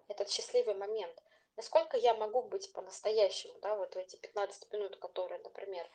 этот 0.07 0.29
счастливый 0.29 0.75
момент. 0.75 1.21
Насколько 1.55 1.97
я 1.97 2.13
могу 2.13 2.41
быть 2.41 2.71
по-настоящему, 2.73 3.53
да, 3.61 3.75
вот 3.75 3.93
в 3.93 3.97
эти 3.97 4.15
15 4.15 4.71
минут, 4.71 4.97
которые, 4.97 5.39
например, 5.43 5.87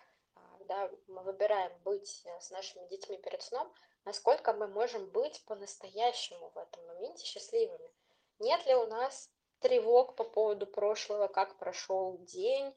да, 0.69 0.91
мы 1.09 1.23
выбираем 1.23 1.73
быть 1.83 2.23
э, 2.25 2.41
с 2.41 2.51
нашими 2.51 2.87
детьми 2.89 3.17
перед 3.17 3.43
сном, 3.43 3.73
насколько 4.05 4.53
мы 4.53 4.69
можем 4.69 5.07
быть 5.07 5.43
по-настоящему 5.47 6.51
в 6.51 6.59
этом 6.59 6.87
моменте 6.87 7.25
счастливыми. 7.25 7.91
Нет 8.39 8.65
ли 8.67 8.75
у 8.75 8.87
нас 8.87 9.31
тревог 9.61 10.15
по 10.15 10.25
поводу 10.25 10.67
прошлого, 10.67 11.27
как 11.27 11.59
прошел 11.59 12.19
день, 12.19 12.75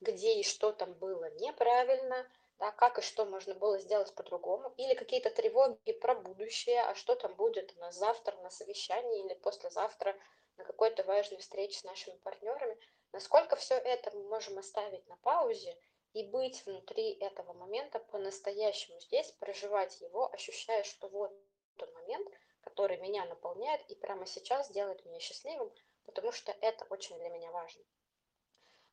где 0.00 0.40
и 0.40 0.42
что 0.42 0.72
там 0.72 0.94
было 0.94 1.30
неправильно, 1.38 2.26
да, 2.58 2.70
как 2.72 2.98
и 2.98 3.02
что 3.02 3.24
можно 3.24 3.54
было 3.54 3.78
сделать 3.78 4.14
по-другому, 4.14 4.72
или 4.76 4.94
какие-то 4.94 5.30
тревоги 5.30 5.92
про 5.92 6.14
будущее, 6.14 6.82
а 6.82 6.94
что 6.94 7.14
там 7.14 7.34
будет 7.34 7.74
у 7.76 7.80
нас 7.80 7.96
завтра 7.96 8.36
на 8.38 8.50
совещании 8.50 9.24
или 9.24 9.34
послезавтра 9.34 10.16
на 10.56 10.64
какой-то 10.64 11.02
важной 11.04 11.38
встрече 11.38 11.78
с 11.78 11.84
нашими 11.84 12.16
партнерами, 12.18 12.78
насколько 13.12 13.56
все 13.56 13.74
это 13.74 14.10
мы 14.12 14.22
можем 14.28 14.58
оставить 14.58 15.06
на 15.08 15.16
паузе 15.16 15.76
и 16.12 16.22
быть 16.28 16.64
внутри 16.64 17.14
этого 17.14 17.52
момента 17.54 17.98
по-настоящему 17.98 19.00
здесь, 19.00 19.32
проживать 19.32 20.00
его, 20.00 20.32
ощущая, 20.32 20.84
что 20.84 21.08
вот 21.08 21.32
тот 21.76 21.92
момент, 21.94 22.28
который 22.60 22.98
меня 22.98 23.24
наполняет 23.26 23.82
и 23.90 23.96
прямо 23.96 24.26
сейчас 24.26 24.70
делает 24.70 25.04
меня 25.04 25.18
счастливым, 25.18 25.72
потому 26.04 26.30
что 26.30 26.52
это 26.60 26.84
очень 26.90 27.18
для 27.18 27.30
меня 27.30 27.50
важно. 27.50 27.84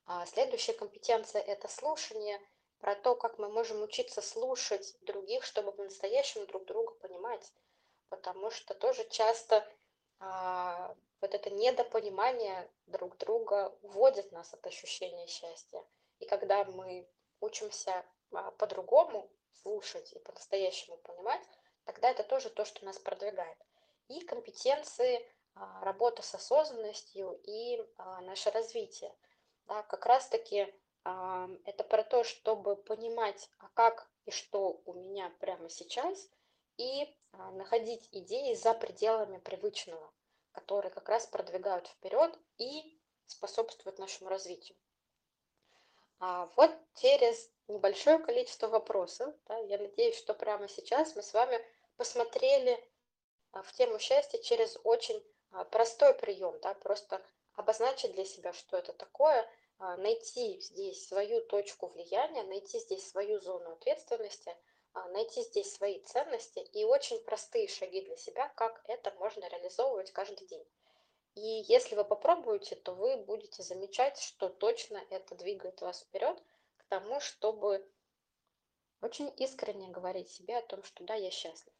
А 0.05 0.25
следующая 0.25 0.73
компетенция– 0.73 1.41
это 1.47 1.67
слушание, 1.67 2.41
про 2.81 2.95
то, 2.95 3.15
как 3.15 3.37
мы 3.37 3.47
можем 3.47 3.81
учиться 3.83 4.21
слушать 4.21 4.95
других, 5.01 5.43
чтобы 5.43 5.71
по-настоящему 5.71 6.47
друг 6.47 6.65
друга 6.65 6.93
понимать, 6.95 7.53
потому 8.09 8.49
что 8.49 8.73
тоже 8.73 9.07
часто 9.09 9.65
а, 10.19 10.95
вот 11.21 11.33
это 11.33 11.51
недопонимание 11.51 12.69
друг 12.87 13.17
друга 13.17 13.77
уводит 13.83 14.31
нас 14.31 14.53
от 14.53 14.65
ощущения 14.65 15.27
счастья. 15.27 15.83
И 16.19 16.25
когда 16.25 16.63
мы 16.65 17.07
учимся 17.39 18.03
а, 18.31 18.51
по-другому 18.51 19.29
слушать 19.61 20.11
и 20.13 20.19
по-настоящему 20.19 20.97
понимать, 20.97 21.41
тогда 21.85 22.09
это 22.09 22.23
тоже 22.23 22.49
то, 22.49 22.65
что 22.65 22.83
нас 22.83 22.97
продвигает. 22.97 23.57
И 24.07 24.21
компетенции, 24.21 25.25
а, 25.53 25.83
работа 25.83 26.23
с 26.23 26.33
осознанностью 26.33 27.39
и 27.43 27.79
а, 27.97 28.21
наше 28.21 28.49
развитие. 28.49 29.15
Да, 29.67 29.83
как 29.83 30.05
раз-таки 30.05 30.73
это 31.03 31.83
про 31.83 32.03
то, 32.03 32.23
чтобы 32.23 32.75
понимать, 32.75 33.49
а 33.57 33.69
как 33.73 34.09
и 34.25 34.31
что 34.31 34.81
у 34.85 34.93
меня 34.93 35.31
прямо 35.39 35.69
сейчас, 35.69 36.29
и 36.77 37.15
находить 37.53 38.07
идеи 38.11 38.53
за 38.53 38.73
пределами 38.73 39.39
привычного, 39.39 40.11
которые 40.51 40.91
как 40.91 41.09
раз 41.09 41.25
продвигают 41.25 41.87
вперед 41.87 42.37
и 42.57 42.99
способствуют 43.25 43.99
нашему 43.99 44.29
развитию. 44.29 44.77
А 46.19 46.49
вот 46.55 46.71
через 46.95 47.49
небольшое 47.67 48.19
количество 48.19 48.67
вопросов, 48.67 49.33
да, 49.47 49.57
я 49.57 49.79
надеюсь, 49.79 50.17
что 50.17 50.35
прямо 50.35 50.67
сейчас 50.67 51.15
мы 51.15 51.23
с 51.23 51.33
вами 51.33 51.59
посмотрели 51.97 52.79
а, 53.53 53.63
в 53.63 53.71
тему 53.73 53.97
счастья 53.97 54.37
через 54.37 54.77
очень 54.83 55.23
а, 55.51 55.63
простой 55.63 56.13
прием, 56.13 56.59
да, 56.61 56.75
просто 56.75 57.25
обозначить 57.55 58.13
для 58.13 58.25
себя, 58.25 58.53
что 58.53 58.77
это 58.77 58.93
такое, 58.93 59.41
а, 59.41 59.49
найти 59.97 60.59
здесь 60.59 61.07
свою 61.07 61.41
точку 61.41 61.87
влияния, 61.87 62.43
найти 62.43 62.79
здесь 62.79 63.09
свою 63.09 63.39
зону 63.39 63.71
ответственности, 63.71 64.55
найти 65.09 65.41
здесь 65.41 65.73
свои 65.73 65.99
ценности 65.99 66.59
и 66.59 66.83
очень 66.83 67.19
простые 67.23 67.67
шаги 67.67 68.01
для 68.01 68.17
себя, 68.17 68.49
как 68.55 68.83
это 68.87 69.11
можно 69.19 69.47
реализовывать 69.47 70.11
каждый 70.11 70.47
день. 70.47 70.65
И 71.35 71.63
если 71.67 71.95
вы 71.95 72.03
попробуете, 72.03 72.75
то 72.75 72.93
вы 72.93 73.17
будете 73.17 73.63
замечать, 73.63 74.19
что 74.19 74.49
точно 74.49 75.01
это 75.09 75.35
двигает 75.35 75.79
вас 75.81 76.01
вперед 76.01 76.41
к 76.77 76.83
тому, 76.89 77.19
чтобы 77.21 77.89
очень 79.01 79.33
искренне 79.37 79.87
говорить 79.87 80.29
себе 80.29 80.57
о 80.57 80.61
том, 80.61 80.83
что 80.83 81.03
да, 81.05 81.15
я 81.15 81.31
счастлив. 81.31 81.73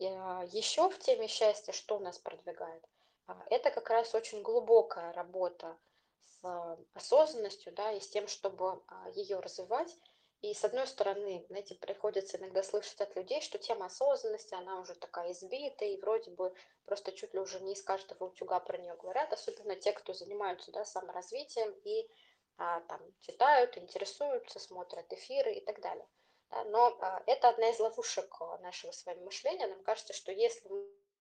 А, 0.00 0.44
Еще 0.52 0.88
в 0.88 0.98
теме 0.98 1.26
счастья, 1.26 1.72
что 1.72 1.98
нас 1.98 2.18
продвигает? 2.18 2.86
А, 3.26 3.42
это 3.50 3.70
как 3.70 3.88
раз 3.88 4.14
очень 4.14 4.42
глубокая 4.42 5.12
работа 5.12 5.78
с 6.24 6.78
осознанностью, 6.94 7.72
да, 7.72 7.92
и 7.92 8.00
с 8.00 8.08
тем, 8.08 8.28
чтобы 8.28 8.82
а, 8.86 9.10
ее 9.10 9.40
развивать. 9.40 9.96
И 10.40 10.54
с 10.54 10.64
одной 10.64 10.86
стороны, 10.86 11.44
знаете, 11.48 11.74
приходится 11.74 12.38
иногда 12.38 12.62
слышать 12.62 13.00
от 13.00 13.14
людей, 13.14 13.42
что 13.42 13.58
тема 13.58 13.86
осознанности, 13.86 14.54
она 14.54 14.80
уже 14.80 14.94
такая 14.94 15.32
избитая, 15.32 15.90
и 15.90 16.00
вроде 16.00 16.30
бы 16.30 16.54
просто 16.86 17.12
чуть 17.12 17.34
ли 17.34 17.40
уже 17.40 17.60
не 17.60 17.74
из 17.74 17.82
каждого 17.82 18.28
утюга 18.28 18.58
про 18.60 18.78
нее 18.78 18.96
говорят, 18.96 19.32
особенно 19.32 19.76
те, 19.76 19.92
кто 19.92 20.14
занимаются 20.14 20.72
да, 20.72 20.86
саморазвитием 20.86 21.70
и 21.84 22.08
а, 22.56 22.80
там 22.80 23.00
читают, 23.20 23.76
интересуются, 23.76 24.58
смотрят 24.58 25.12
эфиры 25.12 25.54
и 25.54 25.60
так 25.60 25.80
далее. 25.80 26.08
Да, 26.50 26.64
но 26.64 26.96
а, 27.00 27.22
это 27.26 27.50
одна 27.50 27.68
из 27.68 27.78
ловушек 27.78 28.34
а, 28.40 28.58
нашего 28.58 28.92
с 28.92 29.04
вами 29.04 29.22
мышления. 29.22 29.66
Нам 29.66 29.82
кажется, 29.82 30.14
что 30.14 30.32
если 30.32 30.68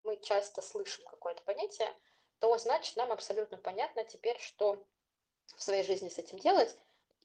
мы 0.04 0.18
часто 0.22 0.62
слышим 0.62 1.06
какое-то 1.06 1.44
понятие, 1.44 1.94
то 2.40 2.58
значит 2.58 2.96
нам 2.96 3.12
абсолютно 3.12 3.58
понятно 3.58 4.04
теперь, 4.04 4.40
что 4.40 4.84
в 5.56 5.64
своей 5.64 5.84
жизни 5.84 6.10
с 6.10 6.18
этим 6.18 6.40
делать, 6.40 6.76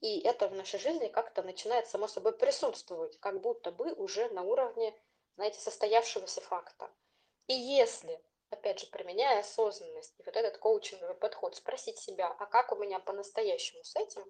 и 0.01 0.19
это 0.19 0.47
в 0.47 0.55
нашей 0.55 0.79
жизни 0.79 1.07
как-то 1.07 1.41
начинает 1.41 1.87
само 1.87 2.07
собой 2.07 2.33
присутствовать, 2.33 3.17
как 3.19 3.41
будто 3.41 3.71
бы 3.71 3.93
уже 3.93 4.29
на 4.29 4.43
уровне, 4.43 4.93
знаете, 5.35 5.59
состоявшегося 5.59 6.41
факта. 6.41 6.89
И 7.47 7.53
если, 7.53 8.21
опять 8.49 8.79
же, 8.79 8.87
применяя 8.87 9.39
осознанность 9.39 10.13
и 10.19 10.23
вот 10.23 10.35
этот 10.35 10.57
коучинговый 10.57 11.15
подход, 11.15 11.55
спросить 11.55 11.97
себя, 11.99 12.27
а 12.27 12.45
как 12.45 12.71
у 12.71 12.75
меня 12.75 12.99
по-настоящему 12.99 13.83
с 13.83 13.95
этим, 13.95 14.23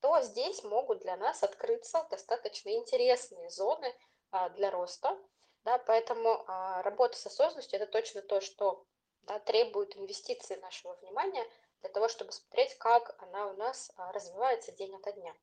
то 0.00 0.20
здесь 0.22 0.62
могут 0.62 1.00
для 1.00 1.16
нас 1.16 1.42
открыться 1.42 2.06
достаточно 2.10 2.70
интересные 2.70 3.50
зоны 3.50 3.92
а, 4.30 4.48
для 4.50 4.70
роста. 4.70 5.18
Да, 5.64 5.78
поэтому 5.78 6.44
а, 6.46 6.82
работа 6.82 7.16
с 7.16 7.26
осознанностью– 7.26 7.80
это 7.80 7.90
точно 7.90 8.22
то, 8.22 8.40
что 8.40 8.86
да, 9.28 9.38
требует 9.38 9.96
инвестиции 9.96 10.56
нашего 10.56 10.94
внимания– 10.94 11.46
для 11.80 11.90
того, 11.90 12.08
чтобы 12.08 12.32
смотреть, 12.32 12.76
как 12.78 13.14
она 13.22 13.48
у 13.48 13.52
нас 13.54 13.92
а, 13.96 14.12
развивается 14.12 14.72
день 14.72 14.94
ото 14.94 15.12
дня. 15.12 15.34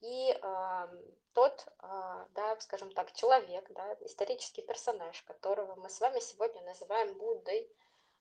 И 0.00 0.32
э, 0.32 0.88
тот, 1.32 1.64
э, 1.80 2.26
да, 2.30 2.56
скажем 2.58 2.90
так, 2.90 3.12
человек, 3.12 3.70
да, 3.70 3.96
исторический 4.00 4.62
персонаж, 4.62 5.22
которого 5.22 5.76
мы 5.76 5.88
с 5.88 6.00
вами 6.00 6.18
сегодня 6.18 6.60
называем 6.62 7.16
Буддой, 7.16 7.70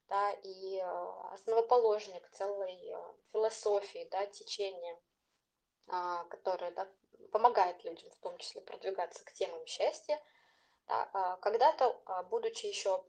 да, 0.08 0.32
и 0.44 0.78
э, 0.78 0.84
основоположник 1.34 2.30
целой 2.30 2.78
философии, 3.32 4.08
да, 4.12 4.28
течения, 4.28 4.96
э, 5.88 6.26
которое 6.30 6.70
да, 6.70 6.88
помогает 7.32 7.84
людям 7.84 8.12
в 8.12 8.18
том 8.18 8.38
числе 8.38 8.62
продвигаться 8.62 9.26
к 9.26 9.34
темам 9.34 9.66
счастья, 9.66 10.22
да, 10.88 11.38
когда-то, 11.42 11.94
будучи 12.30 12.68
еще 12.68 13.04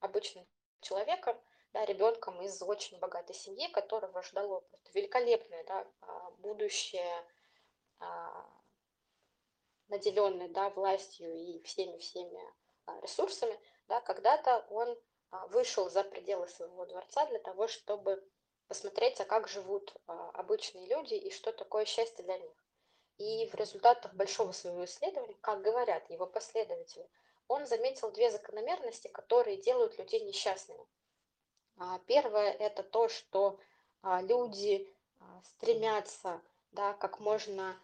обычным 0.00 0.46
человеком, 0.80 1.40
да, 1.72 1.84
ребенком 1.84 2.40
из 2.42 2.60
очень 2.62 2.98
богатой 2.98 3.34
семьи, 3.34 3.68
которого 3.68 4.22
ждало 4.22 4.64
великолепное 4.94 5.64
да, 5.64 5.86
а, 6.00 6.30
будущее, 6.38 7.24
а, 7.98 8.46
наделенный 9.88 10.48
да, 10.48 10.70
властью 10.70 11.32
и 11.34 11.62
всеми-всеми 11.62 12.40
а, 12.86 13.00
ресурсами, 13.00 13.58
да, 13.88 14.00
когда-то 14.00 14.66
он 14.70 14.98
вышел 15.48 15.90
за 15.90 16.04
пределы 16.04 16.48
своего 16.48 16.86
дворца 16.86 17.26
для 17.26 17.38
того, 17.38 17.68
чтобы 17.68 18.26
посмотреть, 18.66 19.20
а 19.20 19.26
как 19.26 19.46
живут 19.46 19.94
обычные 20.06 20.86
люди 20.86 21.12
и 21.12 21.30
что 21.30 21.52
такое 21.52 21.84
счастье 21.84 22.24
для 22.24 22.38
них. 22.38 22.64
И 23.18 23.46
в 23.48 23.54
результатах 23.54 24.14
большого 24.14 24.52
своего 24.52 24.86
исследования, 24.86 25.36
как 25.42 25.60
говорят 25.60 26.08
его 26.08 26.24
последователи, 26.26 27.06
он 27.48 27.66
заметил 27.66 28.12
две 28.12 28.30
закономерности, 28.30 29.08
которые 29.08 29.56
делают 29.56 29.98
людей 29.98 30.20
несчастными. 30.20 30.86
Первое– 32.06 32.52
это 32.58 32.82
то, 32.82 33.08
что 33.08 33.58
люди 34.02 34.92
стремятся 35.44 36.40
да, 36.72 36.94
как 36.94 37.20
можно 37.20 37.76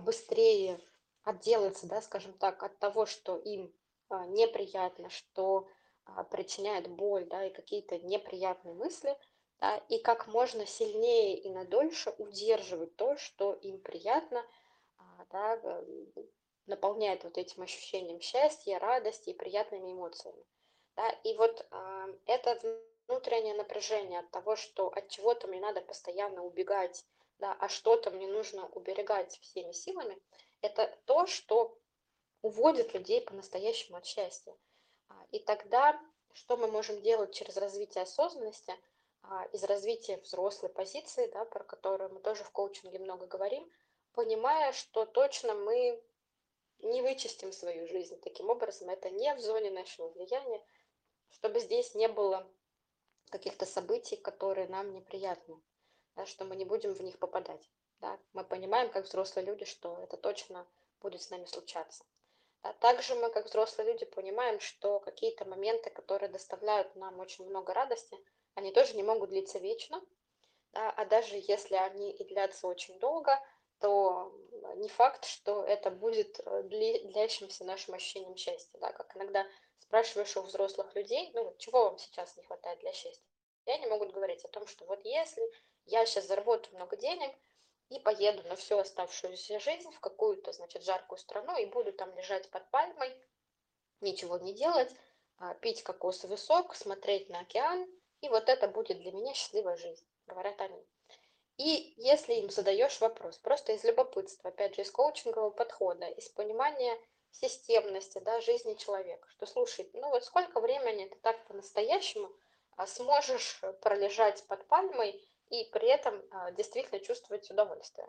быстрее 0.00 0.80
отделаться, 1.22 1.86
да, 1.86 2.02
скажем 2.02 2.32
так, 2.34 2.62
от 2.62 2.78
того, 2.78 3.06
что 3.06 3.36
им 3.38 3.72
неприятно, 4.10 5.08
что 5.10 5.68
причиняет 6.30 6.88
боль, 6.88 7.24
да, 7.26 7.46
и 7.46 7.50
какие-то 7.52 7.98
неприятные 7.98 8.74
мысли, 8.74 9.16
да, 9.60 9.76
и 9.88 9.98
как 9.98 10.26
можно 10.26 10.66
сильнее 10.66 11.38
и 11.38 11.48
надольше 11.50 12.12
удерживать 12.18 12.96
то, 12.96 13.16
что 13.16 13.52
им 13.52 13.80
приятно, 13.80 14.44
да, 15.30 15.56
наполняет 16.66 17.24
вот 17.24 17.38
этим 17.38 17.62
ощущением 17.62 18.20
счастья, 18.20 18.78
радости 18.78 19.30
и 19.30 19.34
приятными 19.34 19.92
эмоциями. 19.92 20.44
Да, 20.96 21.08
и 21.24 21.34
вот 21.36 21.66
э, 21.70 22.18
это 22.26 22.82
внутреннее 23.08 23.54
напряжение 23.54 24.20
от 24.20 24.30
того, 24.30 24.56
что 24.56 24.88
от 24.88 25.08
чего-то 25.08 25.48
мне 25.48 25.60
надо 25.60 25.80
постоянно 25.80 26.42
убегать, 26.42 27.04
да, 27.38 27.56
а 27.58 27.68
что-то 27.68 28.10
мне 28.10 28.26
нужно 28.26 28.66
уберегать 28.68 29.38
всеми 29.40 29.72
силами, 29.72 30.18
это 30.60 30.96
то, 31.06 31.26
что 31.26 31.76
уводит 32.42 32.94
людей 32.94 33.22
по-настоящему 33.22 33.96
от 33.96 34.06
счастья. 34.06 34.54
А, 35.08 35.14
и 35.30 35.38
тогда 35.38 35.98
что 36.34 36.56
мы 36.56 36.66
можем 36.68 37.00
делать 37.02 37.34
через 37.34 37.56
развитие 37.56 38.02
осознанности, 38.02 38.74
а, 39.22 39.44
из 39.52 39.62
развития 39.64 40.16
взрослой 40.18 40.68
позиции, 40.68 41.26
да, 41.32 41.44
про 41.44 41.64
которую 41.64 42.12
мы 42.12 42.20
тоже 42.20 42.44
в 42.44 42.50
коучинге 42.50 42.98
много 42.98 43.26
говорим, 43.26 43.70
понимая, 44.12 44.72
что 44.72 45.04
точно 45.06 45.54
мы 45.54 46.02
не 46.82 47.02
вычистим 47.02 47.52
свою 47.52 47.86
жизнь. 47.88 48.20
Таким 48.20 48.50
образом, 48.50 48.90
это 48.90 49.10
не 49.10 49.34
в 49.34 49.40
зоне 49.40 49.70
нашего 49.70 50.08
влияния, 50.08 50.62
чтобы 51.30 51.60
здесь 51.60 51.94
не 51.94 52.08
было 52.08 52.46
каких-то 53.30 53.64
событий, 53.66 54.16
которые 54.16 54.68
нам 54.68 54.92
неприятны, 54.92 55.60
да, 56.16 56.26
что 56.26 56.44
мы 56.44 56.56
не 56.56 56.64
будем 56.64 56.92
в 56.92 57.02
них 57.02 57.18
попадать. 57.18 57.70
Да. 58.00 58.18
Мы 58.32 58.44
понимаем, 58.44 58.90
как 58.90 59.04
взрослые 59.04 59.46
люди, 59.46 59.64
что 59.64 59.98
это 60.02 60.16
точно 60.16 60.66
будет 61.00 61.22
с 61.22 61.30
нами 61.30 61.44
случаться. 61.46 62.04
А 62.62 62.72
также 62.74 63.14
мы, 63.14 63.30
как 63.30 63.46
взрослые 63.46 63.92
люди, 63.92 64.04
понимаем, 64.04 64.60
что 64.60 65.00
какие-то 65.00 65.44
моменты, 65.44 65.90
которые 65.90 66.28
доставляют 66.28 66.94
нам 66.94 67.18
очень 67.18 67.44
много 67.46 67.72
радости, 67.72 68.18
они 68.54 68.72
тоже 68.72 68.94
не 68.94 69.02
могут 69.02 69.30
длиться 69.30 69.58
вечно. 69.58 70.00
Да, 70.72 70.90
а 70.90 71.04
даже 71.04 71.36
если 71.36 71.74
они 71.74 72.12
и 72.12 72.24
длятся 72.24 72.66
очень 72.66 72.98
долго, 72.98 73.38
то 73.82 74.32
не 74.76 74.88
факт, 74.88 75.24
что 75.26 75.64
это 75.64 75.90
будет 75.90 76.40
э, 76.40 76.62
длящимся 76.62 77.64
нашим 77.64 77.94
ощущением 77.94 78.36
счастья. 78.36 78.78
Да, 78.78 78.92
как 78.92 79.14
иногда 79.16 79.46
спрашиваешь 79.78 80.36
у 80.36 80.42
взрослых 80.42 80.94
людей, 80.94 81.30
ну, 81.34 81.54
чего 81.58 81.84
вам 81.84 81.98
сейчас 81.98 82.36
не 82.36 82.44
хватает 82.44 82.78
для 82.80 82.92
счастья? 82.92 83.26
И 83.66 83.70
они 83.70 83.86
могут 83.86 84.12
говорить 84.12 84.44
о 84.44 84.48
том, 84.48 84.66
что 84.66 84.84
вот 84.86 85.04
если 85.04 85.42
я 85.84 86.06
сейчас 86.06 86.26
заработаю 86.26 86.76
много 86.76 86.96
денег, 86.96 87.34
и 87.90 87.98
поеду 87.98 88.42
на 88.48 88.56
всю 88.56 88.78
оставшуюся 88.78 89.60
жизнь 89.60 89.90
в 89.90 90.00
какую-то, 90.00 90.52
значит, 90.52 90.82
жаркую 90.82 91.18
страну 91.18 91.58
и 91.58 91.66
буду 91.66 91.92
там 91.92 92.16
лежать 92.16 92.48
под 92.50 92.70
пальмой, 92.70 93.14
ничего 94.00 94.38
не 94.38 94.54
делать, 94.54 94.90
а, 95.36 95.54
пить 95.54 95.82
кокосовый 95.82 96.38
сок, 96.38 96.74
смотреть 96.74 97.28
на 97.28 97.40
океан, 97.40 97.86
и 98.22 98.28
вот 98.30 98.48
это 98.48 98.66
будет 98.66 98.98
для 99.00 99.12
меня 99.12 99.34
счастливая 99.34 99.76
жизнь, 99.76 100.06
говорят 100.26 100.58
они. 100.60 100.86
И 101.58 101.94
если 101.96 102.34
им 102.34 102.50
задаешь 102.50 103.00
вопрос, 103.00 103.38
просто 103.38 103.72
из 103.72 103.84
любопытства, 103.84 104.50
опять 104.50 104.74
же, 104.74 104.82
из 104.82 104.90
коучингового 104.90 105.50
подхода, 105.50 106.06
из 106.06 106.28
понимания 106.28 106.98
системности 107.30 108.18
да, 108.18 108.40
жизни 108.40 108.74
человека, 108.74 109.28
что 109.30 109.46
слушай, 109.46 109.88
ну 109.94 110.10
вот 110.10 110.24
сколько 110.24 110.60
времени 110.60 111.06
ты 111.06 111.18
так 111.20 111.46
по-настоящему 111.46 112.30
а, 112.76 112.86
сможешь 112.86 113.60
пролежать 113.80 114.44
под 114.46 114.66
пальмой 114.66 115.26
и 115.50 115.64
при 115.72 115.88
этом 115.88 116.22
а, 116.30 116.50
действительно 116.52 117.00
чувствовать 117.00 117.50
удовольствие. 117.50 118.08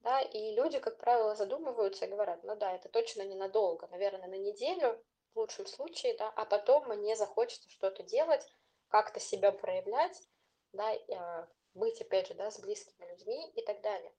Да, 0.00 0.20
и 0.22 0.54
люди, 0.54 0.78
как 0.78 0.96
правило, 0.96 1.34
задумываются 1.34 2.06
и 2.06 2.08
говорят, 2.08 2.42
ну 2.42 2.56
да, 2.56 2.74
это 2.74 2.88
точно 2.88 3.22
ненадолго, 3.22 3.86
наверное, 3.88 4.28
на 4.28 4.38
неделю 4.38 4.98
в 5.34 5.38
лучшем 5.38 5.66
случае, 5.66 6.16
да, 6.16 6.32
а 6.36 6.46
потом 6.46 6.88
мне 6.88 7.16
захочется 7.16 7.68
что-то 7.68 8.02
делать, 8.02 8.46
как-то 8.88 9.20
себя 9.20 9.52
проявлять, 9.52 10.22
да, 10.72 10.94
а, 11.14 11.48
быть, 11.74 12.00
опять 12.00 12.28
же, 12.28 12.34
да, 12.34 12.50
с 12.50 12.58
близкими 12.60 13.06
людьми 13.06 13.50
и 13.54 13.62
так 13.62 13.80
далее. 13.80 14.12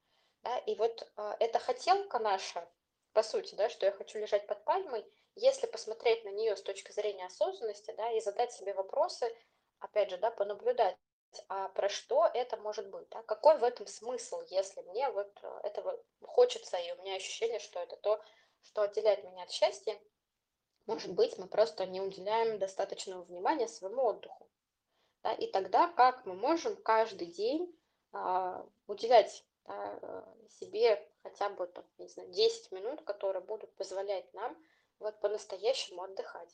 Да, 0.44 0.58
и 0.60 0.76
вот 0.76 1.08
э, 1.18 1.36
эта 1.40 1.60
хотелка 1.60 2.20
наша, 2.20 2.68
по 3.14 3.24
сути, 3.24 3.56
да, 3.56 3.70
что 3.70 3.86
я 3.86 3.92
хочу 3.92 4.20
лежать 4.20 4.48
под 4.48 4.64
пальмой, 4.64 5.06
если 5.36 5.68
посмотреть 5.68 6.24
на 6.26 6.30
нее 6.30 6.56
с 6.56 6.62
точки 6.62 6.92
зрения 6.92 7.26
осознанности, 7.26 7.94
да, 7.96 8.12
и 8.12 8.22
задать 8.22 8.52
себе 8.52 8.74
вопросы, 8.74 9.34
опять 9.80 10.10
же, 10.10 10.18
да, 10.18 10.32
понаблюдать, 10.32 10.98
а 11.48 11.70
про 11.70 11.90
что 11.90 12.30
это 12.34 12.58
может 12.58 12.90
быть, 12.90 13.08
да? 13.10 13.24
какой 13.24 13.58
в 13.58 13.64
этом 13.64 13.88
смысл, 13.88 14.42
если 14.50 14.82
мне 14.82 15.10
вот 15.10 15.32
э, 15.42 15.60
этого 15.64 16.04
хочется, 16.22 16.78
и 16.78 16.92
у 16.92 17.02
меня 17.02 17.16
ощущение, 17.16 17.60
что 17.60 17.80
это 17.80 17.96
то, 17.96 18.22
что 18.64 18.82
отделяет 18.82 19.24
меня 19.24 19.44
от 19.44 19.52
счастья, 19.52 19.98
может 20.88 21.14
быть, 21.14 21.38
мы 21.38 21.48
просто 21.48 21.86
не 21.86 22.02
уделяем 22.02 22.60
достаточного 22.60 23.24
внимания 23.24 23.68
своему 23.68 24.04
отдыху. 24.04 24.51
Да? 25.24 25.34
И 25.34 25.48
тогда 25.48 25.88
как 25.88 26.26
мы 26.26 26.34
можем 26.34 26.76
каждый 26.76 27.28
день 27.28 27.74
а, 28.12 28.66
уделять 28.88 29.46
да, 29.66 30.00
э, 30.02 30.24
себе 30.50 31.08
хотя 31.24 31.50
бы 31.50 31.68
там, 31.68 31.86
не 31.98 32.08
знаю, 32.08 32.30
10 32.30 32.72
минут, 32.72 33.02
которые 33.04 33.44
будут 33.44 33.74
позволять 33.76 34.34
нам 34.34 34.58
вот 35.00 35.20
по-настоящему 35.20 36.04
отдыхать 36.04 36.50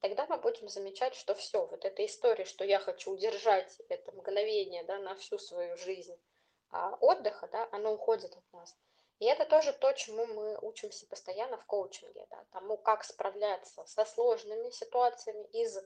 тогда 0.00 0.26
мы 0.26 0.38
будем 0.38 0.68
замечать, 0.68 1.14
что 1.14 1.34
все, 1.34 1.66
вот 1.66 1.84
эта 1.84 2.04
история, 2.04 2.44
что 2.44 2.64
я 2.64 2.78
хочу 2.78 3.12
удержать 3.12 3.80
это 3.88 4.12
мгновение 4.12 4.82
да, 4.84 4.98
на 4.98 5.14
всю 5.14 5.38
свою 5.38 5.76
жизнь 5.76 6.18
а, 6.70 6.96
отдыха, 7.00 7.48
да, 7.48 7.68
оно 7.72 7.92
уходит 7.92 8.34
от 8.36 8.52
нас. 8.52 8.76
И 9.18 9.26
это 9.26 9.44
тоже 9.44 9.72
то, 9.74 9.92
чему 9.92 10.26
мы 10.26 10.58
учимся 10.62 11.06
постоянно 11.06 11.58
в 11.58 11.66
коучинге, 11.66 12.26
да, 12.30 12.44
тому, 12.52 12.78
как 12.78 13.04
справляться 13.04 13.84
со 13.84 14.04
сложными 14.06 14.70
ситуациями 14.70 15.44
из 15.52 15.78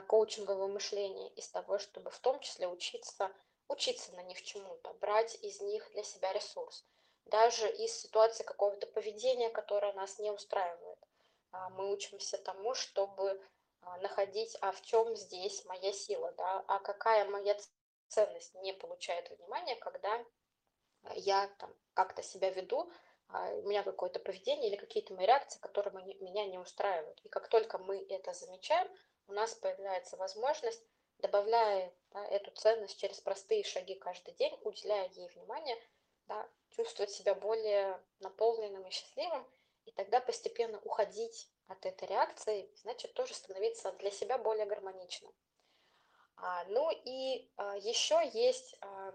коучингового 0.00 0.68
мышления, 0.68 1.28
из 1.30 1.48
того, 1.48 1.78
чтобы 1.78 2.10
в 2.10 2.18
том 2.20 2.40
числе 2.40 2.66
учиться, 2.66 3.30
учиться 3.68 4.12
на 4.12 4.22
них 4.22 4.42
чему-то, 4.42 4.94
брать 4.94 5.34
из 5.42 5.60
них 5.60 5.90
для 5.90 6.02
себя 6.02 6.32
ресурс, 6.32 6.86
даже 7.26 7.70
из 7.70 7.94
ситуации 7.94 8.44
какого-то 8.44 8.86
поведения, 8.86 9.50
которое 9.50 9.92
нас 9.92 10.18
не 10.18 10.30
устраивает. 10.30 10.98
А, 11.50 11.68
мы 11.70 11.92
учимся 11.92 12.38
тому, 12.38 12.74
чтобы 12.74 13.38
а, 13.82 13.98
находить, 13.98 14.56
а 14.60 14.72
в 14.72 14.80
чем 14.82 15.14
здесь 15.16 15.64
моя 15.66 15.92
сила, 15.92 16.32
да, 16.32 16.64
а 16.66 16.78
какая 16.78 17.28
моя 17.28 17.56
ценность 18.08 18.54
не 18.54 18.72
получает 18.72 19.30
внимания, 19.30 19.76
когда 19.76 20.24
я 21.14 21.48
там 21.58 21.74
как-то 21.94 22.22
себя 22.22 22.50
веду, 22.50 22.90
а, 23.28 23.50
у 23.54 23.62
меня 23.62 23.82
какое-то 23.82 24.20
поведение 24.20 24.68
или 24.68 24.76
какие-то 24.76 25.14
мои 25.14 25.26
реакции, 25.26 25.58
которые 25.60 25.92
меня 26.20 26.46
не 26.46 26.58
устраивают. 26.58 27.20
И 27.24 27.28
как 27.28 27.48
только 27.48 27.78
мы 27.78 28.04
это 28.08 28.32
замечаем, 28.32 28.88
у 29.28 29.32
нас 29.32 29.54
появляется 29.54 30.16
возможность, 30.16 30.82
добавляя 31.18 31.92
да, 32.10 32.24
эту 32.26 32.50
ценность 32.52 32.98
через 32.98 33.20
простые 33.20 33.64
шаги 33.64 33.94
каждый 33.94 34.34
день, 34.34 34.56
уделяя 34.62 35.08
ей 35.10 35.28
внимание, 35.28 35.76
да, 36.26 36.48
чувствовать 36.70 37.10
себя 37.10 37.34
более 37.34 38.02
наполненным 38.20 38.86
и 38.86 38.90
счастливым, 38.90 39.46
и 39.84 39.92
тогда 39.92 40.20
постепенно 40.20 40.80
уходить 40.80 41.50
от 41.68 41.84
этой 41.86 42.08
реакции, 42.08 42.70
значит, 42.76 43.14
тоже 43.14 43.34
становиться 43.34 43.92
для 43.92 44.10
себя 44.10 44.38
более 44.38 44.66
гармоничным. 44.66 45.32
А, 46.36 46.64
ну 46.64 46.90
и 47.04 47.50
а, 47.56 47.76
еще 47.76 48.20
есть 48.32 48.76
а, 48.80 49.14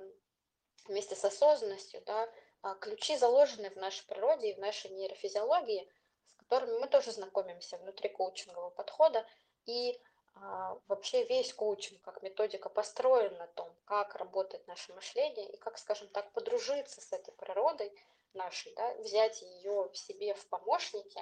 вместе 0.85 1.15
с 1.15 1.23
осознанностью 1.25 2.01
да, 2.05 2.29
а, 2.61 2.75
ключи, 2.75 3.17
заложенные 3.17 3.71
в 3.71 3.75
нашей 3.75 4.05
природе 4.07 4.51
и 4.51 4.53
в 4.53 4.59
нашей 4.59 4.91
нейрофизиологии, 4.91 5.89
с 6.25 6.33
которыми 6.33 6.79
мы 6.79 6.87
тоже 6.87 7.11
знакомимся 7.11 7.77
внутри 7.77 8.09
коучингового 8.09 8.69
подхода. 8.69 9.25
И 9.67 9.99
а, 10.35 10.79
вообще 10.87 11.23
весь 11.25 11.53
коучинг 11.53 12.01
как 12.01 12.21
методика 12.21 12.69
построен 12.69 13.35
на 13.37 13.47
том, 13.47 13.69
как 13.85 14.15
работает 14.15 14.65
наше 14.67 14.93
мышление 14.93 15.51
и 15.51 15.57
как, 15.57 15.77
скажем 15.77 16.07
так, 16.09 16.31
подружиться 16.31 17.01
с 17.01 17.11
этой 17.11 17.33
природой 17.33 17.91
нашей, 18.33 18.73
да, 18.75 18.93
взять 18.95 19.41
ее 19.41 19.89
в 19.89 19.97
себе 19.97 20.33
в 20.33 20.47
помощники 20.47 21.21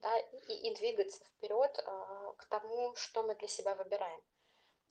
да, 0.00 0.18
и, 0.18 0.70
и 0.70 0.74
двигаться 0.74 1.22
вперед 1.24 1.78
а, 1.84 2.32
к 2.38 2.46
тому, 2.46 2.94
что 2.96 3.22
мы 3.22 3.34
для 3.34 3.48
себя 3.48 3.74
выбираем. 3.74 4.22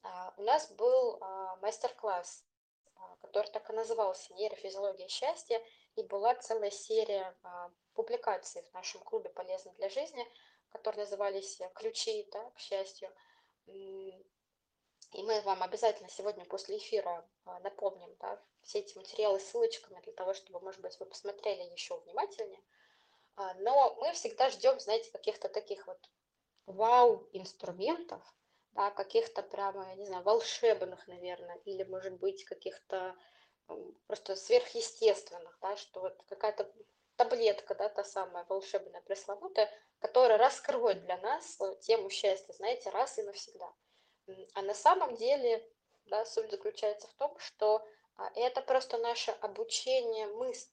А, 0.04 0.34
у 0.38 0.44
нас 0.44 0.72
был 0.72 1.20
мастер-класс 1.62 2.46
который 3.22 3.48
так 3.52 3.70
и 3.70 3.74
назывался 3.74 4.34
«Нейрофизиология 4.34 5.08
счастья», 5.08 5.62
и 5.96 6.04
была 6.04 6.36
целая 6.36 6.72
серия 6.72 7.36
публикаций 7.94 8.64
в 8.64 8.74
нашем 8.74 9.02
клубе 9.02 9.30
«Полезно 9.30 9.72
для 9.74 9.90
жизни», 9.90 10.26
которые 10.72 11.06
назывались 11.06 11.60
«Ключи 11.76 12.28
да, 12.32 12.50
к 12.52 12.60
счастью». 12.60 13.10
И 13.66 15.24
мы 15.24 15.42
вам 15.42 15.62
обязательно 15.62 16.10
сегодня 16.10 16.46
после 16.46 16.78
эфира 16.78 17.28
напомним 17.62 18.16
да, 18.20 18.42
все 18.64 18.80
эти 18.80 18.98
материалы 18.98 19.40
ссылочками 19.40 20.00
для 20.02 20.14
того, 20.14 20.34
чтобы, 20.34 20.62
может 20.62 20.82
быть, 20.82 20.98
вы 21.00 21.06
посмотрели 21.06 21.64
еще 21.72 22.00
внимательнее. 22.00 22.62
Но 23.60 23.96
мы 23.96 24.14
всегда 24.14 24.50
ждем, 24.50 24.80
знаете, 24.80 25.12
каких-то 25.12 25.50
таких 25.50 25.86
вот 25.88 26.00
вау-инструментов, 26.66 28.24
да, 28.72 28.92
каких-то 28.92 29.44
прямо, 29.44 29.90
я 29.90 29.96
не 29.96 30.06
знаю, 30.06 30.24
волшебных, 30.24 31.06
наверное, 31.08 31.58
или, 31.66 31.84
может 31.84 32.14
быть, 32.20 32.46
каких-то 32.46 33.16
просто 34.08 34.36
сверхъестественных, 34.36 35.58
да, 35.62 35.76
что 35.76 36.02
вот 36.02 36.24
какая-то 36.28 36.72
таблетка, 37.24 37.76
да, 37.76 37.90
та 37.90 38.04
самая 38.04 38.46
волшебная, 38.50 39.02
пресловутая, 39.02 39.70
которая 40.00 40.38
раскроет 40.40 41.04
для 41.06 41.18
нас 41.18 41.60
тему 41.82 42.10
счастья, 42.10 42.54
знаете, 42.54 42.90
раз 42.90 43.20
и 43.20 43.24
навсегда. 43.24 43.72
А 44.54 44.62
на 44.62 44.74
самом 44.74 45.16
деле, 45.16 45.68
да, 46.06 46.26
суть 46.26 46.50
заключается 46.50 47.08
в 47.08 47.14
том, 47.14 47.38
что 47.38 47.86
а, 48.16 48.32
это 48.36 48.62
просто 48.62 48.98
наше 48.98 49.32
обучение 49.32 50.28
мысль, 50.28 50.70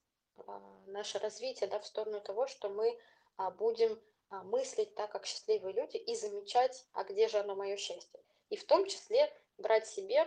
а, 0.46 0.61
наше 0.87 1.18
развитие, 1.18 1.68
да, 1.68 1.78
в 1.80 1.87
сторону 1.87 2.20
того, 2.20 2.46
что 2.46 2.70
мы 2.70 2.98
а, 3.37 3.50
будем 3.50 4.00
мыслить 4.30 4.94
так, 4.94 5.11
как 5.11 5.26
счастливые 5.26 5.72
люди, 5.72 5.96
и 5.96 6.14
замечать, 6.14 6.87
а 6.92 7.04
где 7.04 7.28
же 7.28 7.38
оно 7.38 7.54
мое 7.54 7.76
счастье. 7.76 8.20
И 8.50 8.56
в 8.56 8.64
том 8.66 8.87
числе 8.87 9.32
брать 9.56 9.87
себе 9.87 10.24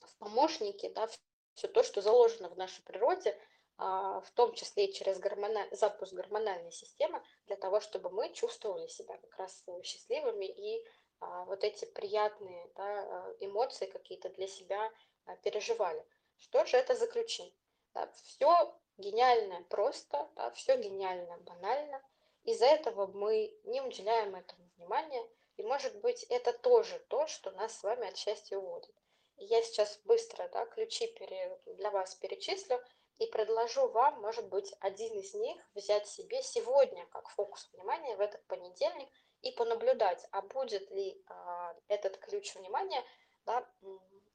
в 0.00 0.16
помощники 0.18 0.88
да, 0.88 1.08
все 1.54 1.68
то, 1.68 1.84
что 1.84 2.02
заложено 2.02 2.48
в 2.48 2.56
нашей 2.56 2.82
природе, 2.82 3.38
в 3.76 4.30
том 4.34 4.54
числе 4.54 4.86
и 4.86 4.92
через 4.92 5.18
гормональ... 5.18 5.68
запуск 5.72 6.12
гормональной 6.12 6.72
системы, 6.72 7.22
для 7.46 7.56
того, 7.56 7.80
чтобы 7.80 8.10
мы 8.10 8.32
чувствовали 8.32 8.86
себя 8.86 9.16
как 9.18 9.36
раз 9.36 9.64
счастливыми 9.82 10.46
и 10.46 10.86
а, 11.20 11.44
вот 11.46 11.64
эти 11.64 11.84
приятные 11.84 12.70
да, 12.76 13.34
эмоции 13.40 13.86
какие-то 13.86 14.28
для 14.28 14.46
себя 14.46 14.92
переживали. 15.42 16.06
Что 16.36 16.64
же 16.66 16.76
это 16.76 16.94
за 16.94 17.06
ключи? 17.08 17.52
Все 18.22 18.74
гениально 18.96 19.62
просто, 19.64 20.28
да, 20.36 20.50
все 20.52 20.76
гениально 20.76 21.38
банально– 21.38 22.00
из-за 22.44 22.66
этого 22.66 23.06
мы 23.06 23.58
не 23.64 23.80
уделяем 23.80 24.34
этому 24.34 24.68
внимания, 24.76 25.26
и, 25.56 25.62
может 25.62 25.98
быть, 26.00 26.24
это 26.24 26.52
тоже 26.52 26.98
то, 27.08 27.26
что 27.26 27.50
нас 27.52 27.78
с 27.78 27.82
вами 27.82 28.06
от 28.06 28.16
счастья 28.18 28.58
уводит. 28.58 28.94
Я 29.36 29.62
сейчас 29.62 29.98
быстро 30.04 30.48
да, 30.48 30.66
ключи 30.66 31.06
пере, 31.06 31.58
для 31.64 31.90
вас 31.90 32.14
перечислю 32.16 32.82
и 33.18 33.26
предложу 33.26 33.88
вам, 33.88 34.20
может 34.20 34.48
быть, 34.48 34.74
один 34.80 35.12
из 35.18 35.34
них 35.34 35.60
взять 35.74 36.08
себе 36.08 36.42
сегодня 36.42 37.06
как 37.06 37.28
фокус 37.30 37.68
внимания 37.72 38.16
в 38.16 38.20
этот 38.20 38.44
понедельник 38.46 39.08
и 39.42 39.52
понаблюдать, 39.52 40.26
а 40.32 40.42
будет 40.42 40.90
ли 40.90 41.22
а, 41.26 41.74
этот 41.88 42.16
ключ 42.18 42.54
внимания 42.54 43.04
да, 43.46 43.68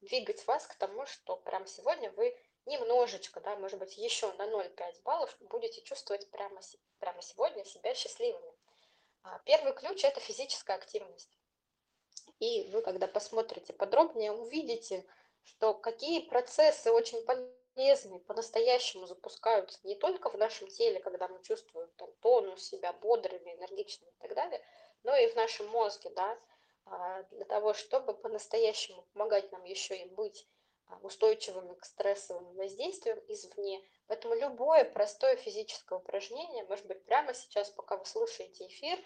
двигать 0.00 0.46
вас 0.46 0.66
к 0.66 0.74
тому, 0.76 1.04
что 1.06 1.36
прямо 1.36 1.66
сегодня 1.66 2.10
вы 2.12 2.34
немножечко, 2.66 3.40
да, 3.40 3.56
может 3.56 3.78
быть, 3.78 3.96
еще 3.96 4.32
на 4.34 4.46
0,5 4.46 5.02
баллов 5.02 5.36
будете 5.40 5.82
чувствовать 5.82 6.30
прямо, 6.30 6.60
прямо 6.98 7.20
сегодня 7.22 7.64
себя 7.64 7.94
счастливыми. 7.94 8.52
А, 9.22 9.38
первый 9.40 9.74
ключ– 9.74 10.04
это 10.04 10.20
физическая 10.20 10.76
активность. 10.76 11.36
И 12.38 12.70
вы, 12.70 12.80
когда 12.82 13.06
посмотрите 13.06 13.72
подробнее, 13.72 14.32
увидите, 14.32 15.04
что 15.42 15.74
какие 15.74 16.20
процессы 16.28 16.90
очень 16.90 17.22
полезные 17.80 18.20
по-настоящему 18.20 19.06
запускаются 19.06 19.78
не 19.84 19.94
только 19.94 20.28
в 20.28 20.36
нашем 20.36 20.68
теле, 20.68 21.00
когда 21.00 21.28
мы 21.28 21.42
чувствуем 21.42 21.88
там, 21.96 22.12
тонус 22.20 22.62
себя 22.62 22.92
бодрыми, 22.92 23.54
энергичными 23.54 24.10
и 24.10 24.18
так 24.20 24.34
далее, 24.34 24.62
но 25.02 25.16
и 25.16 25.26
в 25.28 25.34
нашем 25.34 25.66
мозге, 25.68 26.10
да, 26.10 26.38
а, 26.84 27.22
для 27.30 27.46
того, 27.46 27.72
чтобы 27.72 28.12
по-настоящему 28.12 29.02
помогать 29.14 29.50
нам 29.50 29.64
еще 29.64 29.96
и 29.96 30.04
быть 30.10 30.46
а, 30.88 30.98
устойчивыми 31.02 31.72
к 31.72 31.86
стрессовым 31.86 32.54
воздействиям 32.54 33.18
извне. 33.28 33.82
Поэтому 34.08 34.34
любое 34.34 34.84
простое 34.84 35.36
физическое 35.36 35.98
упражнение, 35.98 36.64
может 36.64 36.84
быть, 36.84 37.02
прямо 37.06 37.32
сейчас, 37.32 37.70
пока 37.70 37.96
вы 37.96 38.04
слушаете 38.04 38.66
эфир, 38.66 38.98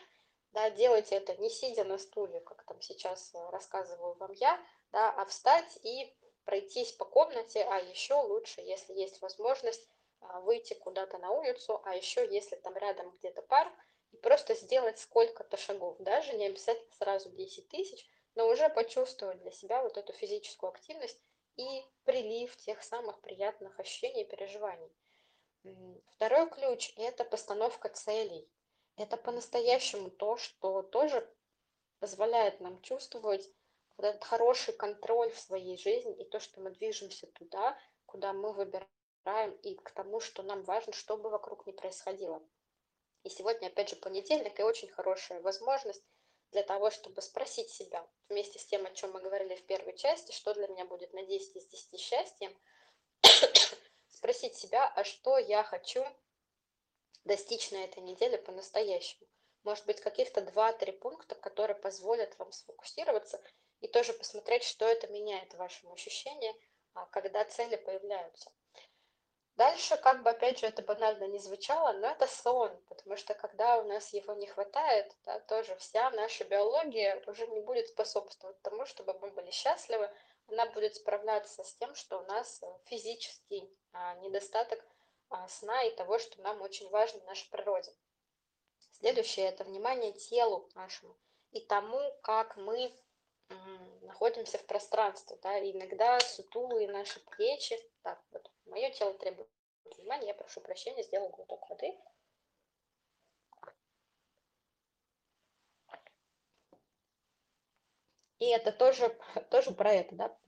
да, 0.50 0.70
делайте 0.70 1.14
это 1.14 1.36
не 1.36 1.48
сидя 1.48 1.84
на 1.84 1.98
стуле, 1.98 2.40
как 2.40 2.64
там 2.64 2.80
сейчас 2.80 3.32
э, 3.34 3.50
рассказываю 3.50 4.14
вам 4.14 4.32
я, 4.32 4.60
да, 4.90 5.12
а 5.12 5.24
встать 5.26 5.78
и 5.84 6.12
пройтись 6.44 6.92
по 6.92 7.04
комнате, 7.04 7.62
а 7.62 7.78
еще 7.78 8.14
лучше, 8.14 8.60
если 8.60 8.92
есть 8.94 9.20
возможность, 9.20 9.88
а, 10.20 10.40
выйти 10.40 10.74
куда-то 10.74 11.18
на 11.18 11.30
улицу, 11.30 11.80
а 11.84 11.94
еще 11.94 12.26
если 12.30 12.56
там 12.56 12.76
рядом 12.76 13.10
где-то 13.18 13.42
парк, 13.42 13.72
и 14.12 14.16
просто 14.16 14.54
сделать 14.54 14.98
сколько-то 14.98 15.56
шагов, 15.56 15.96
даже 15.98 16.32
не 16.34 16.46
обязательно 16.46 16.92
сразу 16.92 17.30
10 17.30 17.68
тысяч, 17.68 18.08
но 18.34 18.48
уже 18.48 18.68
почувствовать 18.68 19.40
для 19.40 19.50
себя 19.50 19.82
вот 19.82 19.96
эту 19.96 20.12
физическую 20.12 20.70
активность, 20.70 21.20
и 21.56 21.84
прилив 22.04 22.56
тех 22.56 22.82
самых 22.82 23.20
приятных 23.20 23.78
ощущений 23.78 24.22
и 24.22 24.28
переживаний. 24.28 24.90
Второй 26.08 26.50
ключ– 26.50 26.92
это 26.96 27.24
постановка 27.24 27.88
целей. 27.88 28.50
Это 28.96 29.16
по-настоящему 29.16 30.10
то, 30.10 30.36
что 30.36 30.82
тоже 30.82 31.28
позволяет 32.00 32.60
нам 32.60 32.80
чувствовать 32.82 33.50
вот 33.96 34.06
этот 34.06 34.24
хороший 34.24 34.74
контроль 34.74 35.30
в 35.30 35.38
своей 35.38 35.76
жизни 35.76 36.14
и 36.16 36.24
то, 36.24 36.40
что 36.40 36.60
мы 36.60 36.70
движемся 36.70 37.26
туда, 37.28 37.78
куда 38.06 38.32
мы 38.32 38.52
выбираем, 38.52 39.52
и 39.62 39.74
к 39.74 39.90
тому, 39.92 40.20
что 40.20 40.42
нам 40.42 40.62
важно, 40.64 40.92
что 40.92 41.16
бы 41.16 41.30
вокруг 41.30 41.66
не 41.66 41.72
происходило. 41.72 42.42
И 43.22 43.30
сегодня, 43.30 43.68
опять 43.68 43.88
же, 43.88 43.96
понедельник, 43.96 44.58
и 44.58 44.62
очень 44.62 44.88
хорошая 44.88 45.40
возможность 45.40 46.04
для 46.50 46.62
того, 46.62 46.90
чтобы 46.90 47.22
спросить 47.22 47.70
себя, 47.70 48.06
вместе 48.28 48.58
с 48.58 48.66
тем, 48.66 48.84
о 48.86 48.90
чем 48.90 49.12
мы 49.12 49.20
говорили 49.20 49.56
в 49.56 49.66
первой 49.66 49.96
части, 49.96 50.32
что 50.32 50.54
для 50.54 50.68
меня 50.68 50.84
будет 50.84 51.12
на 51.12 51.24
10 51.24 51.56
из 51.56 51.66
10 51.66 51.98
счастьем, 51.98 52.56
спросить 54.08 54.56
себя, 54.56 54.86
а 54.94 55.04
что 55.04 55.38
я 55.38 55.64
хочу 55.64 56.04
достичь 57.24 57.70
на 57.70 57.82
этой 57.82 58.02
неделе 58.02 58.38
по-настоящему. 58.38 59.26
Может 59.64 59.86
быть, 59.86 60.00
каких-то 60.00 60.42
2-3 60.42 60.92
пункта, 60.92 61.34
которые 61.34 61.76
позволят 61.76 62.38
вам 62.38 62.52
сфокусироваться 62.52 63.42
и 63.84 63.86
тоже 63.86 64.14
посмотреть, 64.14 64.64
что 64.64 64.86
это 64.86 65.08
меняет 65.08 65.52
в 65.52 65.58
вашем 65.58 65.92
ощущении, 65.92 66.54
а, 66.94 67.04
когда 67.06 67.44
цели 67.44 67.76
появляются. 67.76 68.50
Дальше, 69.56 69.98
как 69.98 70.22
бы, 70.22 70.30
опять 70.30 70.58
же, 70.58 70.66
это 70.66 70.80
банально 70.80 71.24
не 71.24 71.38
звучало, 71.38 71.92
но 71.92 72.08
это 72.08 72.26
сон, 72.26 72.74
потому 72.88 73.16
что 73.18 73.34
когда 73.34 73.78
у 73.78 73.84
нас 73.84 74.14
его 74.14 74.32
не 74.32 74.46
хватает, 74.46 75.14
да, 75.26 75.38
тоже 75.40 75.76
вся 75.76 76.10
наша 76.12 76.44
биология 76.44 77.22
уже 77.26 77.46
не 77.46 77.60
будет 77.60 77.88
способствовать 77.88 78.60
тому, 78.62 78.86
чтобы 78.86 79.12
мы 79.20 79.30
были 79.32 79.50
счастливы, 79.50 80.10
она 80.48 80.64
будет 80.70 80.96
справляться 80.96 81.62
с 81.62 81.76
тем, 81.76 81.94
что 81.94 82.20
у 82.20 82.22
нас 82.22 82.62
э, 82.62 82.66
физический 82.86 83.70
а, 83.92 84.14
недостаток 84.14 84.82
а, 85.28 85.46
сна 85.48 85.82
и 85.84 85.94
того, 85.94 86.18
что 86.18 86.40
нам 86.40 86.62
очень 86.62 86.88
важно 86.88 87.20
в 87.20 87.26
нашей 87.26 87.50
природе. 87.50 87.94
Следующее– 88.92 89.46
это 89.48 89.64
внимание 89.64 90.12
телу 90.12 90.70
нашему 90.74 91.14
и 91.54 91.60
тому, 91.60 92.00
как 92.22 92.56
мы 92.56 92.92
находимся 94.02 94.58
в 94.58 94.66
пространстве. 94.66 95.38
Да, 95.42 95.58
иногда 95.58 96.20
сутулые 96.20 96.88
наши 96.88 97.20
плечи. 97.36 97.78
Так, 98.02 98.22
вот, 98.32 98.50
мое 98.66 98.90
тело 98.90 99.14
требует 99.14 99.48
внимания, 99.84 100.28
я 100.28 100.34
прошу 100.34 100.60
прощения, 100.60 101.02
сделаю 101.02 101.30
глоток 101.30 101.68
воды. 101.68 101.94
И 108.38 108.46
это 108.46 108.72
тоже, 108.72 109.16
тоже 109.50 109.72
про 109.72 109.92
это, 109.92 110.14
да, 110.14 110.38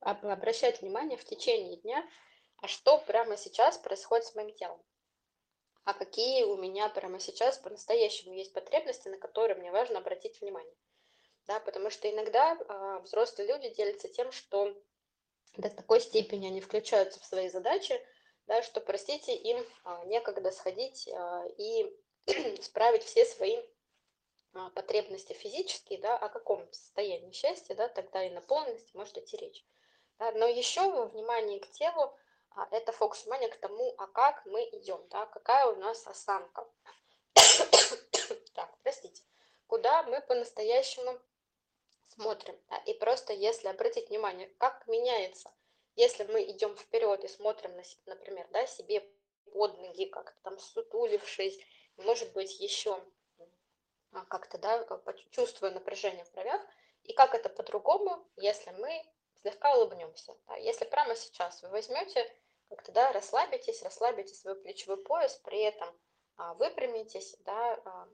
обращать 0.00 0.80
внимание 0.80 1.16
в 1.16 1.24
течение 1.24 1.76
дня, 1.76 2.08
а 2.58 2.68
что 2.68 2.98
прямо 2.98 3.36
сейчас 3.36 3.78
происходит 3.78 4.26
с 4.26 4.34
моим 4.34 4.54
телом. 4.54 4.82
А 5.84 5.94
какие 5.94 6.44
у 6.44 6.56
меня 6.56 6.88
прямо 6.90 7.18
сейчас 7.18 7.56
по-настоящему 7.58 8.34
есть 8.34 8.52
потребности, 8.52 9.08
на 9.08 9.16
которые 9.16 9.56
мне 9.56 9.72
важно 9.72 9.98
обратить 9.98 10.40
внимание 10.40 10.74
да, 11.48 11.60
потому 11.60 11.88
что 11.88 12.10
иногда 12.10 12.56
э, 12.56 13.00
взрослые 13.02 13.48
люди 13.48 13.70
делятся 13.70 14.06
тем, 14.08 14.30
что 14.32 14.76
до 15.56 15.70
такой 15.70 16.00
степени 16.00 16.46
они 16.46 16.60
включаются 16.60 17.18
в 17.18 17.24
свои 17.24 17.48
задачи, 17.48 17.98
да, 18.46 18.62
что, 18.62 18.82
простите, 18.82 19.34
им 19.34 19.58
э, 19.58 20.04
некогда 20.04 20.52
сходить 20.52 21.08
э, 21.08 21.48
и 21.56 21.98
справить 22.62 23.02
все 23.02 23.24
свои 23.24 23.56
потребности 24.74 25.34
физические, 25.34 26.00
да, 26.00 26.16
о 26.16 26.28
каком 26.28 26.66
состоянии 26.72 27.32
счастья, 27.32 27.74
да, 27.74 27.88
тогда 27.88 28.24
и 28.24 28.30
на 28.30 28.40
полности 28.40 28.96
может 28.96 29.16
идти 29.16 29.36
речь. 29.36 29.64
Да, 30.18 30.32
но 30.32 30.46
еще 30.46 30.90
во 30.90 31.06
внимании 31.06 31.58
к 31.58 31.70
телу 31.70 32.12
это 32.70 32.92
фокус 32.92 33.22
внимания 33.24 33.48
к 33.48 33.56
тому, 33.56 33.94
а 33.98 34.06
как 34.06 34.44
мы 34.46 34.64
идем, 34.72 35.00
да, 35.10 35.26
какая 35.26 35.66
у 35.66 35.76
нас 35.76 36.06
осанка. 36.06 36.66
так, 38.54 38.74
простите, 38.82 39.22
куда 39.66 40.02
мы 40.04 40.20
по-настоящему 40.22 41.20
смотрим. 42.18 42.58
Да, 42.68 42.76
и 42.78 42.94
просто 42.94 43.32
если 43.32 43.68
обратить 43.68 44.08
внимание, 44.08 44.48
как 44.58 44.86
меняется 44.86 45.50
Если 45.94 46.24
мы 46.24 46.42
идем 46.44 46.76
вперед 46.76 47.24
и 47.24 47.28
смотрим, 47.28 47.76
на, 47.76 47.82
например, 48.06 48.46
да, 48.50 48.66
себе 48.66 49.08
под 49.52 49.78
ноги, 49.78 50.06
как-то 50.06 50.40
там 50.42 50.58
сутулившись, 50.58 51.58
может 51.96 52.32
быть, 52.32 52.60
еще 52.60 53.00
а, 54.12 54.24
как-то, 54.26 54.58
да, 54.58 54.86
чувствуя 55.30 55.70
напряжение 55.70 56.24
в 56.24 56.32
бровях, 56.32 56.62
и 57.04 57.12
как 57.12 57.34
это 57.34 57.48
по-другому, 57.48 58.26
если 58.36 58.70
мы 58.70 59.04
слегка 59.40 59.74
улыбнемся. 59.76 60.36
Да? 60.46 60.56
Если 60.56 60.84
прямо 60.84 61.16
сейчас 61.16 61.62
вы 61.62 61.68
возьмете, 61.70 62.30
как-то, 62.68 62.92
да, 62.92 63.12
расслабитесь, 63.12 63.82
расслабите 63.82 64.34
свой 64.34 64.54
плечевой 64.56 65.02
пояс, 65.02 65.36
при 65.44 65.60
этом 65.62 65.88
а, 66.36 66.54
выпрямитесь, 66.54 67.36
да, 67.40 67.80
а, 67.84 68.08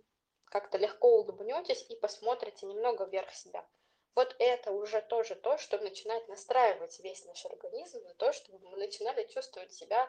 как-то 0.47 0.79
легко 0.79 1.21
улыбнетесь 1.21 1.85
и 1.91 1.97
посмотрите 1.97 2.67
немного 2.67 3.05
вверх 3.05 3.33
себя. 3.35 3.67
Вот 4.15 4.37
это 4.39 4.71
уже 4.73 5.01
тоже 5.03 5.35
то, 5.35 5.59
что 5.59 5.79
начинает 5.79 6.29
настраивать 6.29 6.99
весь 7.01 7.25
наш 7.25 7.45
организм 7.47 8.03
на 8.05 8.15
то, 8.15 8.33
чтобы 8.33 8.59
мы 8.71 8.77
начинали 8.77 9.25
чувствовать 9.25 9.73
себя 9.73 10.09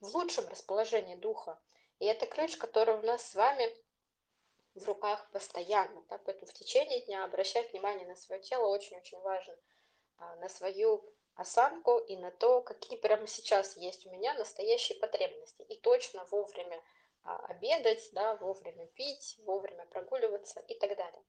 в 0.00 0.14
лучшем 0.14 0.46
расположении 0.48 1.16
духа. 1.16 1.58
И 2.00 2.06
это 2.06 2.26
ключ, 2.26 2.56
который 2.56 2.96
у 2.96 3.02
нас 3.02 3.30
с 3.30 3.34
вами 3.34 3.74
в 4.74 4.84
руках 4.84 5.30
постоянно. 5.30 6.02
Да? 6.08 6.18
Поэтому 6.18 6.46
в 6.46 6.52
течение 6.52 7.00
дня 7.00 7.24
обращать 7.24 7.72
внимание 7.72 8.06
на 8.06 8.16
свое 8.16 8.42
тело 8.42 8.66
очень-очень 8.66 9.18
важно. 9.20 9.56
А, 10.18 10.36
на 10.36 10.48
свою 10.48 11.04
осанку 11.34 11.98
и 11.98 12.16
на 12.16 12.30
то, 12.30 12.60
какие 12.60 12.98
прямо 12.98 13.26
сейчас 13.26 13.76
есть 13.76 14.06
у 14.06 14.10
меня 14.10 14.34
настоящие 14.34 14.98
потребности. 14.98 15.62
И 15.62 15.76
точно 15.78 16.24
вовремя 16.26 16.82
а, 17.22 17.38
обедать, 17.46 18.06
да, 18.12 18.36
вовремя 18.36 18.86
пить, 18.88 19.36
вовремя 19.44 19.86
прогуливаться 19.86 20.60
и 20.60 20.78
так 20.78 20.96
далее. 20.96 21.24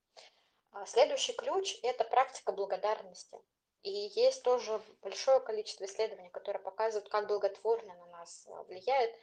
А 0.75 0.85
следующий 0.85 1.31
ключ– 1.31 1.79
это 1.83 2.03
практика 2.03 2.51
благодарности. 2.51 3.37
И 3.83 3.89
есть 3.89 4.43
тоже 4.43 4.81
большое 5.01 5.39
количество 5.39 5.85
исследований, 5.85 6.29
которые 6.29 6.61
показывают, 6.61 7.07
как 7.07 7.27
благотворно 7.27 7.95
на 7.95 8.05
нас 8.07 8.45
влияет, 8.67 9.17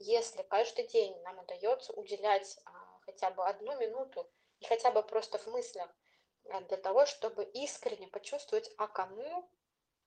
если 0.00 0.42
каждый 0.42 0.88
день 0.88 1.16
нам 1.22 1.38
удается 1.38 1.92
уделять 1.92 2.58
хотя 3.02 3.30
бы 3.30 3.46
одну 3.46 3.78
минуту 3.78 4.28
и 4.58 4.64
хотя 4.64 4.90
бы 4.90 5.04
просто 5.04 5.38
в 5.38 5.46
мыслях 5.46 5.88
для 6.66 6.76
того, 6.78 7.06
чтобы 7.06 7.44
искренне 7.44 8.08
почувствовать, 8.08 8.68
а 8.76 8.88
кому 8.88 9.48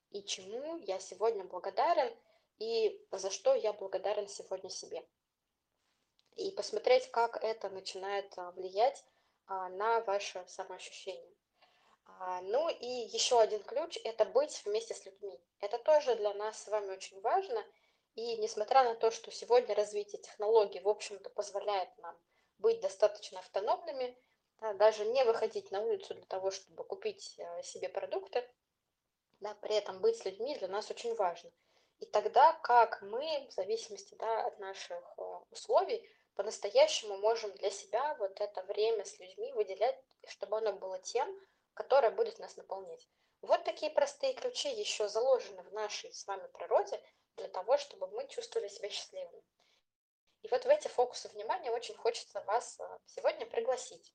и 0.10 0.24
чему 0.26 0.76
я 0.80 1.00
сегодня 1.00 1.46
благодарен 1.46 2.14
и 2.58 3.02
за 3.12 3.30
что 3.30 3.56
я 3.56 3.72
благодарен 3.72 4.28
сегодня 4.28 4.70
себе. 4.70 5.08
И 6.36 6.52
посмотреть, 6.52 7.10
как 7.12 7.42
это 7.42 7.70
начинает 7.70 8.38
а, 8.38 8.52
влиять 8.52 9.02
а, 9.02 9.15
на 9.48 10.02
ваше 10.02 10.44
самоощущение. 10.48 11.36
А, 12.06 12.42
ну 12.42 12.70
и 12.70 12.86
еще 12.86 13.40
один 13.40 13.64
ключ– 13.64 13.98
это 14.04 14.26
быть 14.26 14.62
вместе 14.66 14.94
с 14.94 15.06
людьми. 15.06 15.40
Это 15.60 15.78
тоже 15.80 16.16
для 16.16 16.34
нас 16.34 16.64
с 16.64 16.68
вами 16.68 16.92
очень 16.92 17.20
важно. 17.22 17.64
И 18.16 18.38
несмотря 18.38 18.84
на 18.84 18.96
то, 18.96 19.12
что 19.12 19.32
сегодня 19.32 19.76
развитие 19.76 20.22
технологий, 20.22 20.80
в 20.80 20.88
общем-то, 20.88 21.30
позволяет 21.30 21.90
нам 21.98 22.18
быть 22.60 22.80
достаточно 22.80 23.40
автономными, 23.40 24.18
да, 24.62 24.74
даже 24.74 25.06
не 25.06 25.24
выходить 25.26 25.72
на 25.72 25.82
улицу 25.82 26.14
для 26.14 26.26
того, 26.26 26.52
чтобы 26.52 26.84
купить 26.86 27.36
э, 27.38 27.64
себе 27.64 27.90
продукты, 27.90 28.50
да, 29.42 29.54
при 29.56 29.76
этом 29.76 30.00
быть 30.00 30.18
с 30.18 30.26
людьми 30.26 30.58
для 30.58 30.70
нас 30.70 30.90
очень 30.90 31.14
важно. 31.16 31.52
И 32.00 32.06
тогда, 32.06 32.54
как 32.54 33.02
мы, 33.02 33.48
в 33.50 33.54
зависимости 33.54 34.16
да, 34.16 34.46
от 34.46 34.60
наших 34.60 35.04
э, 35.18 35.22
условий, 35.52 36.10
по-настоящему 36.36 37.18
можем 37.18 37.52
для 37.56 37.72
себя 37.72 38.16
вот 38.16 38.40
это 38.40 38.62
время 38.64 39.04
с 39.04 39.18
людьми 39.20 39.52
выделять, 39.54 39.98
чтобы 40.28 40.58
оно 40.58 40.74
было 40.74 41.00
тем, 41.00 41.28
которое 41.74 42.12
будет 42.12 42.40
нас 42.40 42.56
наполнять. 42.58 43.08
Вот 43.42 43.64
такие 43.64 43.92
простые 43.92 44.34
ключи 44.34 44.70
еще 44.70 45.08
заложены 45.08 45.64
в 45.64 45.74
нашей 45.74 46.14
с 46.14 46.26
вами 46.28 46.48
природе 46.48 47.02
для 47.38 47.48
того, 47.48 47.78
чтобы 47.78 48.08
мы 48.08 48.28
чувствовали 48.28 48.68
себя 48.68 48.90
счастливыми. 48.90 49.44
И 50.42 50.48
вот 50.50 50.64
в 50.64 50.68
эти 50.68 50.88
фокусы 50.88 51.28
внимания 51.30 51.72
очень 51.72 51.96
хочется 51.96 52.42
вас 52.42 52.80
э, 52.80 52.98
сегодня 53.06 53.46
пригласить. 53.46 54.14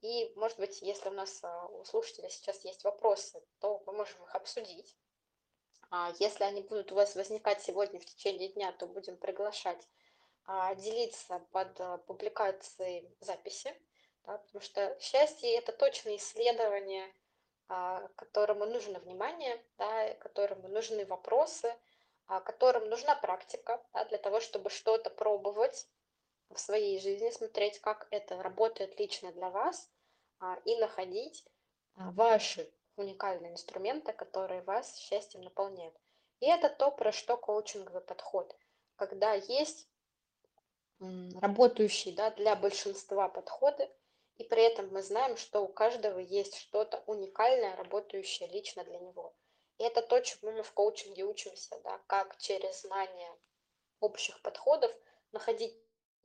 И, 0.00 0.32
может 0.36 0.58
быть, 0.58 0.80
если 0.80 1.08
у 1.08 1.12
нас 1.12 1.42
э, 1.42 1.66
у 1.70 1.84
слушателей 1.84 2.30
сейчас 2.30 2.64
есть 2.64 2.84
вопросы, 2.84 3.42
то 3.60 3.82
мы 3.86 3.92
можем 3.92 4.22
их 4.22 4.34
обсудить. 4.34 4.96
А 5.90 6.12
если 6.18 6.44
они 6.44 6.62
будут 6.62 6.92
у 6.92 6.94
вас 6.94 7.14
возникать 7.16 7.62
сегодня 7.62 8.00
в 8.00 8.06
течение 8.06 8.48
дня, 8.48 8.72
то 8.72 8.86
будем 8.86 9.16
приглашать 9.16 9.78
а, 9.78 10.01
делиться 10.76 11.38
под 11.52 11.78
э, 11.80 11.98
публикацией 12.06 13.14
записи, 13.20 13.74
да, 14.24 14.38
потому 14.38 14.62
что 14.62 14.98
счастье– 15.00 15.54
это 15.56 15.72
точное 15.72 16.16
исследование, 16.16 17.12
а, 17.68 18.08
которому 18.16 18.66
нужно 18.66 18.98
внимание, 19.00 19.64
да, 19.78 20.14
которому 20.14 20.68
нужны 20.68 21.06
вопросы– 21.06 21.74
а, 22.26 22.40
которым 22.40 22.88
нужна 22.88 23.14
практика 23.14 23.84
да, 23.92 24.04
для 24.06 24.16
того, 24.16 24.40
чтобы 24.40 24.70
что-то 24.70 25.10
пробовать 25.10 25.86
в 26.48 26.58
своей 26.58 26.98
жизни, 26.98 27.30
смотреть, 27.30 27.78
как 27.80 28.06
это 28.10 28.42
работает 28.42 28.98
лично 28.98 29.32
для 29.32 29.50
вас, 29.50 29.90
а, 30.38 30.58
и 30.64 30.76
находить 30.76 31.44
а, 31.94 32.10
ваши 32.12 32.72
уникальные 32.96 33.52
инструменты, 33.52 34.12
которые 34.14 34.62
вас 34.62 34.96
счастьем 34.96 35.42
наполняют. 35.42 35.94
И 36.40 36.46
это 36.46 36.68
то, 36.70 36.90
про 36.90 37.12
что 37.12 37.36
коучинговый 37.36 38.00
подход. 38.00 38.56
Когда 38.96 39.34
есть 39.34 39.88
работающие 41.40 42.14
да, 42.14 42.30
для 42.30 42.56
большинства 42.56 43.28
подходы, 43.28 43.88
и 44.36 44.44
при 44.44 44.62
этом 44.62 44.88
мы 44.88 45.02
знаем, 45.02 45.36
что 45.36 45.60
у 45.60 45.68
каждого 45.68 46.18
есть 46.18 46.56
что-то 46.56 47.02
уникальное, 47.06 47.76
работающее 47.76 48.48
лично 48.48 48.84
для 48.84 48.98
него. 48.98 49.34
И 49.78 49.84
это 49.84 50.02
то, 50.02 50.20
чему 50.20 50.52
мы 50.52 50.62
в 50.62 50.72
коучинге 50.72 51.24
учимся, 51.24 51.80
да, 51.84 52.00
как 52.06 52.36
через 52.38 52.82
знание 52.82 53.30
общих 54.00 54.40
подходов 54.42 54.92
находить 55.32 55.76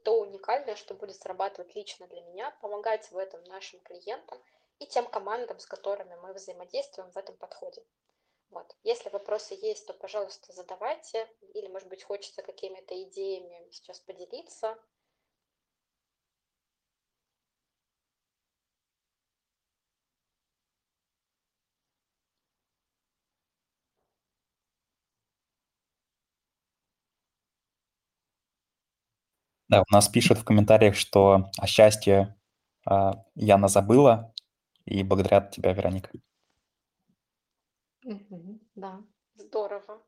то 0.04 0.20
уникальное, 0.22 0.76
что 0.76 0.94
будет 0.94 1.16
срабатывать 1.18 1.76
лично 1.76 2.08
для 2.08 2.22
меня, 2.22 2.52
помогать 2.62 3.12
в 3.12 3.18
этом 3.18 3.44
нашим 3.44 3.80
клиентам 3.82 4.42
и 4.80 4.86
тем 4.86 5.06
командам, 5.08 5.60
с 5.60 5.66
которыми 5.66 6.16
мы 6.16 6.34
взаимодействуем 6.34 7.12
в 7.12 7.18
этом 7.18 7.36
подходе. 7.38 7.84
Вот. 8.50 8.76
Если 8.84 9.08
вопросы 9.10 9.54
есть, 9.54 9.86
то, 9.88 9.94
пожалуйста, 9.94 10.52
задавайте. 10.52 11.30
Или, 11.54 11.68
может 11.68 11.88
быть, 11.88 12.04
хочется 12.04 12.42
какими-то 12.42 13.02
идеями 13.04 13.70
сейчас 13.72 14.00
поделиться. 14.02 14.78
Да, 29.70 29.82
у 29.82 29.94
нас 29.94 30.08
пишут 30.10 30.38
в 30.40 30.44
комментариях, 30.44 30.96
что 30.96 31.50
о 31.58 31.68
счастье 31.68 32.36
а, 32.86 33.24
Яна 33.36 33.68
забыла, 33.68 34.34
и 34.86 35.04
благодарят 35.04 35.52
тебя, 35.52 35.74
Вероника. 35.74 36.12
Мгм. 38.08 38.62
Да, 38.76 39.04
здорово. 39.36 40.02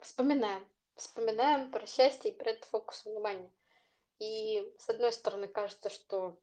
Вспоминаем. 0.00 0.66
Вспоминаем 0.96 1.70
про 1.70 1.86
счастье 1.86 2.30
и 2.30 2.34
про 2.34 2.50
этот 2.50 2.66
фокус 2.66 3.06
внимания. 3.06 3.50
И 4.18 4.70
с 4.78 4.90
одной 4.90 5.12
стороны 5.12 5.48
кажется, 5.48 5.88
что 5.88 6.36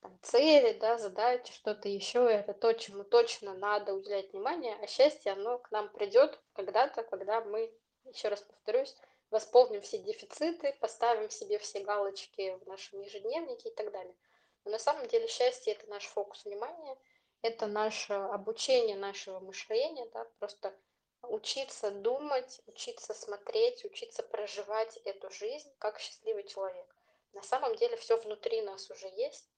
там, 0.00 0.18
цели, 0.22 0.76
да, 0.80 0.98
задачи, 0.98 1.52
что-то 1.52 1.88
еще, 1.88 2.28
это 2.28 2.52
то, 2.52 2.72
чему 2.72 3.04
точно 3.04 3.54
надо 3.54 3.94
уделять 3.94 4.32
внимание, 4.32 4.76
а 4.82 4.88
счастье, 4.88 5.30
оно 5.30 5.58
к 5.58 5.70
нам 5.70 5.88
придет 5.90 6.40
когда-то, 6.54 7.04
когда 7.04 7.40
мы, 7.42 7.72
еще 8.02 8.26
раз 8.26 8.42
повторюсь, 8.42 8.96
восполним 9.30 9.82
все 9.82 9.98
дефициты, 9.98 10.76
поставим 10.80 11.30
себе 11.30 11.60
все 11.60 11.78
галочки 11.78 12.58
в 12.58 12.66
нашем 12.66 13.02
ежедневнике 13.02 13.68
и 13.68 13.74
так 13.74 13.92
далее. 13.92 14.16
Но 14.64 14.72
на 14.72 14.80
самом 14.80 15.06
деле 15.06 15.28
счастье– 15.28 15.72
это 15.74 15.88
наш 15.88 16.06
фокус 16.06 16.44
внимания, 16.44 16.98
это 17.46 17.66
наше 17.66 18.12
обучение 18.12 18.96
нашего 18.96 19.38
мышления, 19.38 20.06
да, 20.12 20.24
просто 20.38 20.76
учиться 21.22 21.90
думать, 21.90 22.60
учиться 22.66 23.14
смотреть, 23.14 23.84
учиться 23.84 24.22
проживать 24.22 24.96
эту 25.04 25.30
жизнь 25.30 25.72
как 25.78 26.00
счастливый 26.00 26.44
человек. 26.44 26.94
На 27.32 27.42
самом 27.42 27.76
деле 27.76 27.96
все 27.96 28.16
внутри 28.16 28.62
нас 28.62 28.90
уже 28.90 29.06
есть, 29.08 29.48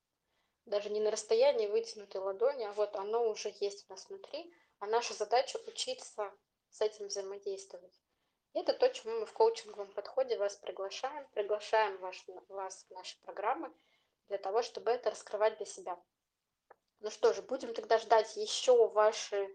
даже 0.66 0.90
не 0.90 1.00
на 1.00 1.10
расстоянии 1.10 1.66
вытянутой 1.66 2.20
ладони, 2.20 2.64
а 2.64 2.72
вот 2.72 2.94
оно 2.94 3.28
уже 3.28 3.54
есть 3.60 3.86
у 3.88 3.92
нас 3.92 4.06
внутри, 4.08 4.52
а 4.80 4.86
наша 4.86 5.14
задача 5.14 5.58
учиться 5.66 6.30
с 6.70 6.80
этим 6.82 7.06
взаимодействовать. 7.06 7.98
Это 8.52 8.74
то, 8.74 8.88
чему 8.88 9.20
мы 9.20 9.26
в 9.26 9.32
коучинговом 9.32 9.92
подходе 9.92 10.36
вас 10.36 10.56
приглашаем, 10.56 11.26
приглашаем 11.32 11.96
ваш, 11.98 12.24
вас 12.48 12.84
в 12.88 12.92
наши 12.92 13.18
программы 13.20 13.72
для 14.28 14.38
того, 14.38 14.62
чтобы 14.62 14.90
это 14.90 15.10
раскрывать 15.10 15.56
для 15.56 15.66
себя. 15.66 15.98
Ну 17.00 17.10
что 17.10 17.32
же, 17.32 17.42
будем 17.42 17.74
тогда 17.74 17.98
ждать 17.98 18.36
еще 18.36 18.88
ваши 18.88 19.48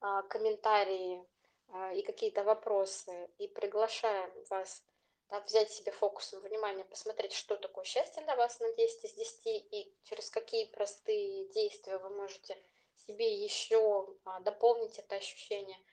а, 0.00 0.22
комментарии 0.22 1.24
а, 1.68 1.92
и 1.92 2.02
какие-то 2.02 2.42
вопросы, 2.44 3.30
и 3.38 3.48
приглашаем 3.48 4.30
вас 4.50 4.82
да, 5.28 5.40
взять 5.40 5.70
себе 5.70 5.92
фокусом 5.92 6.40
внимания, 6.40 6.84
посмотреть, 6.84 7.34
что 7.34 7.56
такое 7.56 7.84
счастье 7.84 8.22
для 8.22 8.36
вас 8.36 8.58
на 8.60 8.72
10 8.72 9.04
из 9.04 9.12
10, 9.12 9.46
и 9.46 9.94
через 10.04 10.30
какие 10.30 10.64
простые 10.66 11.48
действия 11.48 11.98
вы 11.98 12.10
можете 12.10 12.56
себе 13.06 13.34
еще 13.34 14.08
а, 14.24 14.40
дополнить 14.40 14.98
это 14.98 15.16
ощущение– 15.16 15.78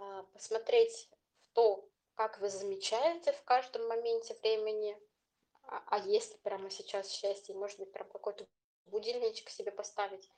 а, 0.00 0.22
посмотреть 0.32 1.10
в 1.10 1.54
то, 1.54 1.86
как 2.14 2.40
вы 2.40 2.48
замечаете 2.48 3.32
в 3.32 3.42
каждом 3.44 3.86
моменте 3.86 4.34
времени, 4.42 4.98
а, 5.64 5.82
а 5.86 5.98
есть 5.98 6.32
ли 6.32 6.38
прямо 6.38 6.70
сейчас 6.70 7.10
счастье, 7.10 7.54
может 7.54 7.78
быть, 7.78 7.92
прям 7.92 8.08
какой-то 8.08 8.46
будильничек 8.86 9.50
себе 9.50 9.70
поставить 9.70 10.28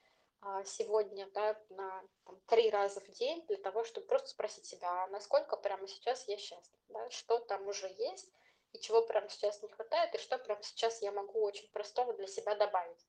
сегодня, 0.64 1.28
да, 1.30 1.61
на 1.70 2.03
там, 2.24 2.40
три 2.47 2.70
раза 2.70 3.01
в 3.01 3.09
день 3.11 3.45
для 3.47 3.57
того, 3.59 3.84
чтобы 3.84 4.07
просто 4.07 4.28
спросить 4.28 4.66
себя, 4.66 5.05
а 5.05 5.07
насколько 5.09 5.57
прямо 5.57 5.86
сейчас 5.86 6.26
я 6.28 6.36
счастлив, 6.36 6.80
да, 6.88 7.11
что 7.11 7.38
там 7.38 7.66
уже 7.68 7.88
есть, 7.88 8.28
и 8.72 8.78
чего 8.78 9.03
прямо 9.03 9.28
сейчас 9.28 9.62
не 9.62 9.68
хватает, 9.68 10.14
и 10.14 10.18
что 10.18 10.38
прямо 10.38 10.62
сейчас 10.62 11.03
я 11.03 11.12
могу 11.12 11.43
очень 11.43 11.70
простого 11.70 12.12
для 12.14 12.26
себя 12.26 12.55
добавить. 12.55 13.07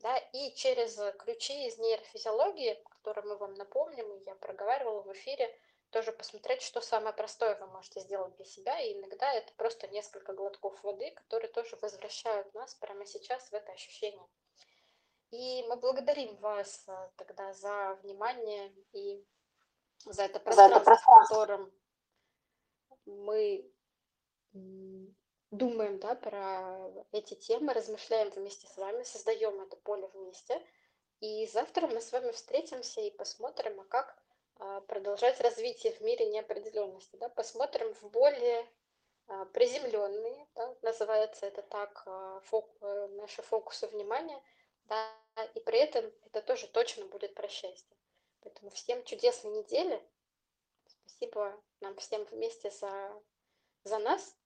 Да, 0.00 0.18
и 0.32 0.54
через 0.54 0.98
ключи 1.18 1.66
из 1.66 1.78
нейрофизиологии, 1.78 2.82
которые 2.90 3.24
мы 3.24 3.36
вам 3.36 3.54
напомним, 3.54 4.12
и 4.12 4.24
я 4.24 4.34
проговаривала 4.34 5.02
в 5.02 5.12
эфире, 5.12 5.56
тоже 5.90 6.10
посмотреть, 6.10 6.60
что 6.62 6.80
самое 6.80 7.14
простое 7.14 7.56
вы 7.56 7.66
можете 7.68 8.00
сделать 8.00 8.34
для 8.36 8.44
себя. 8.44 8.80
И 8.80 8.94
иногда 8.94 9.32
это 9.32 9.52
просто 9.54 9.86
несколько 9.86 10.32
глотков 10.32 10.82
воды, 10.82 11.12
которые 11.12 11.50
тоже 11.52 11.76
возвращают 11.80 12.52
нас 12.52 12.74
прямо 12.74 13.06
сейчас 13.06 13.48
в 13.48 13.54
это 13.54 13.70
ощущение. 13.72 14.26
И 15.34 15.64
мы 15.68 15.74
благодарим 15.76 16.36
вас 16.36 16.84
э, 16.86 17.10
тогда 17.16 17.52
за 17.54 17.98
внимание 18.02 18.72
и 18.92 19.26
за 20.06 20.22
это 20.22 20.38
пространство, 20.38 20.94
в 20.94 21.28
котором 21.28 21.72
мы 23.04 23.68
думаем 25.50 25.98
да, 25.98 26.14
про 26.14 26.78
эти 27.10 27.34
темы, 27.34 27.72
размышляем 27.72 28.30
вместе 28.30 28.68
с 28.68 28.76
вами, 28.76 29.02
создаем 29.02 29.60
это 29.60 29.76
поле 29.76 30.06
вместе. 30.14 30.64
И 31.18 31.48
завтра 31.48 31.88
мы 31.88 32.00
с 32.00 32.12
вами 32.12 32.30
встретимся 32.30 33.00
и 33.00 33.10
посмотрим, 33.10 33.80
а 33.80 33.84
как 33.86 34.16
а, 34.58 34.82
продолжать 34.82 35.40
развитие 35.40 35.92
в 35.94 36.00
мире 36.00 36.26
неопределенности. 36.26 37.16
Да? 37.16 37.28
Посмотрим 37.28 37.92
в 37.94 38.04
более 38.10 38.64
а, 39.26 39.46
приземленные, 39.46 40.46
да, 40.54 40.76
называется 40.82 41.46
это 41.46 41.62
так, 41.62 42.04
а, 42.06 42.40
фок, 42.44 42.70
э, 42.82 43.08
наши 43.16 43.42
фокусы 43.42 43.88
внимания, 43.88 44.40
да, 44.84 45.08
и 45.54 45.60
при 45.60 45.78
этом 45.78 46.12
это 46.24 46.42
тоже 46.42 46.66
точно 46.68 47.06
будет 47.06 47.34
про 47.34 47.48
счастье. 47.48 47.96
Поэтому 48.40 48.70
всем 48.70 49.02
чудесной 49.04 49.52
недели. 49.52 50.02
Спасибо 50.86 51.60
нам 51.80 51.96
всем 51.96 52.24
вместе 52.24 52.70
за, 52.70 53.22
за 53.84 53.98
нас. 53.98 54.36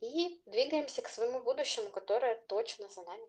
И 0.00 0.42
двигаемся 0.46 1.02
к 1.02 1.08
своему 1.08 1.40
будущему, 1.40 1.88
которое 1.90 2.36
точно 2.46 2.88
за 2.88 3.02
нами. 3.02 3.26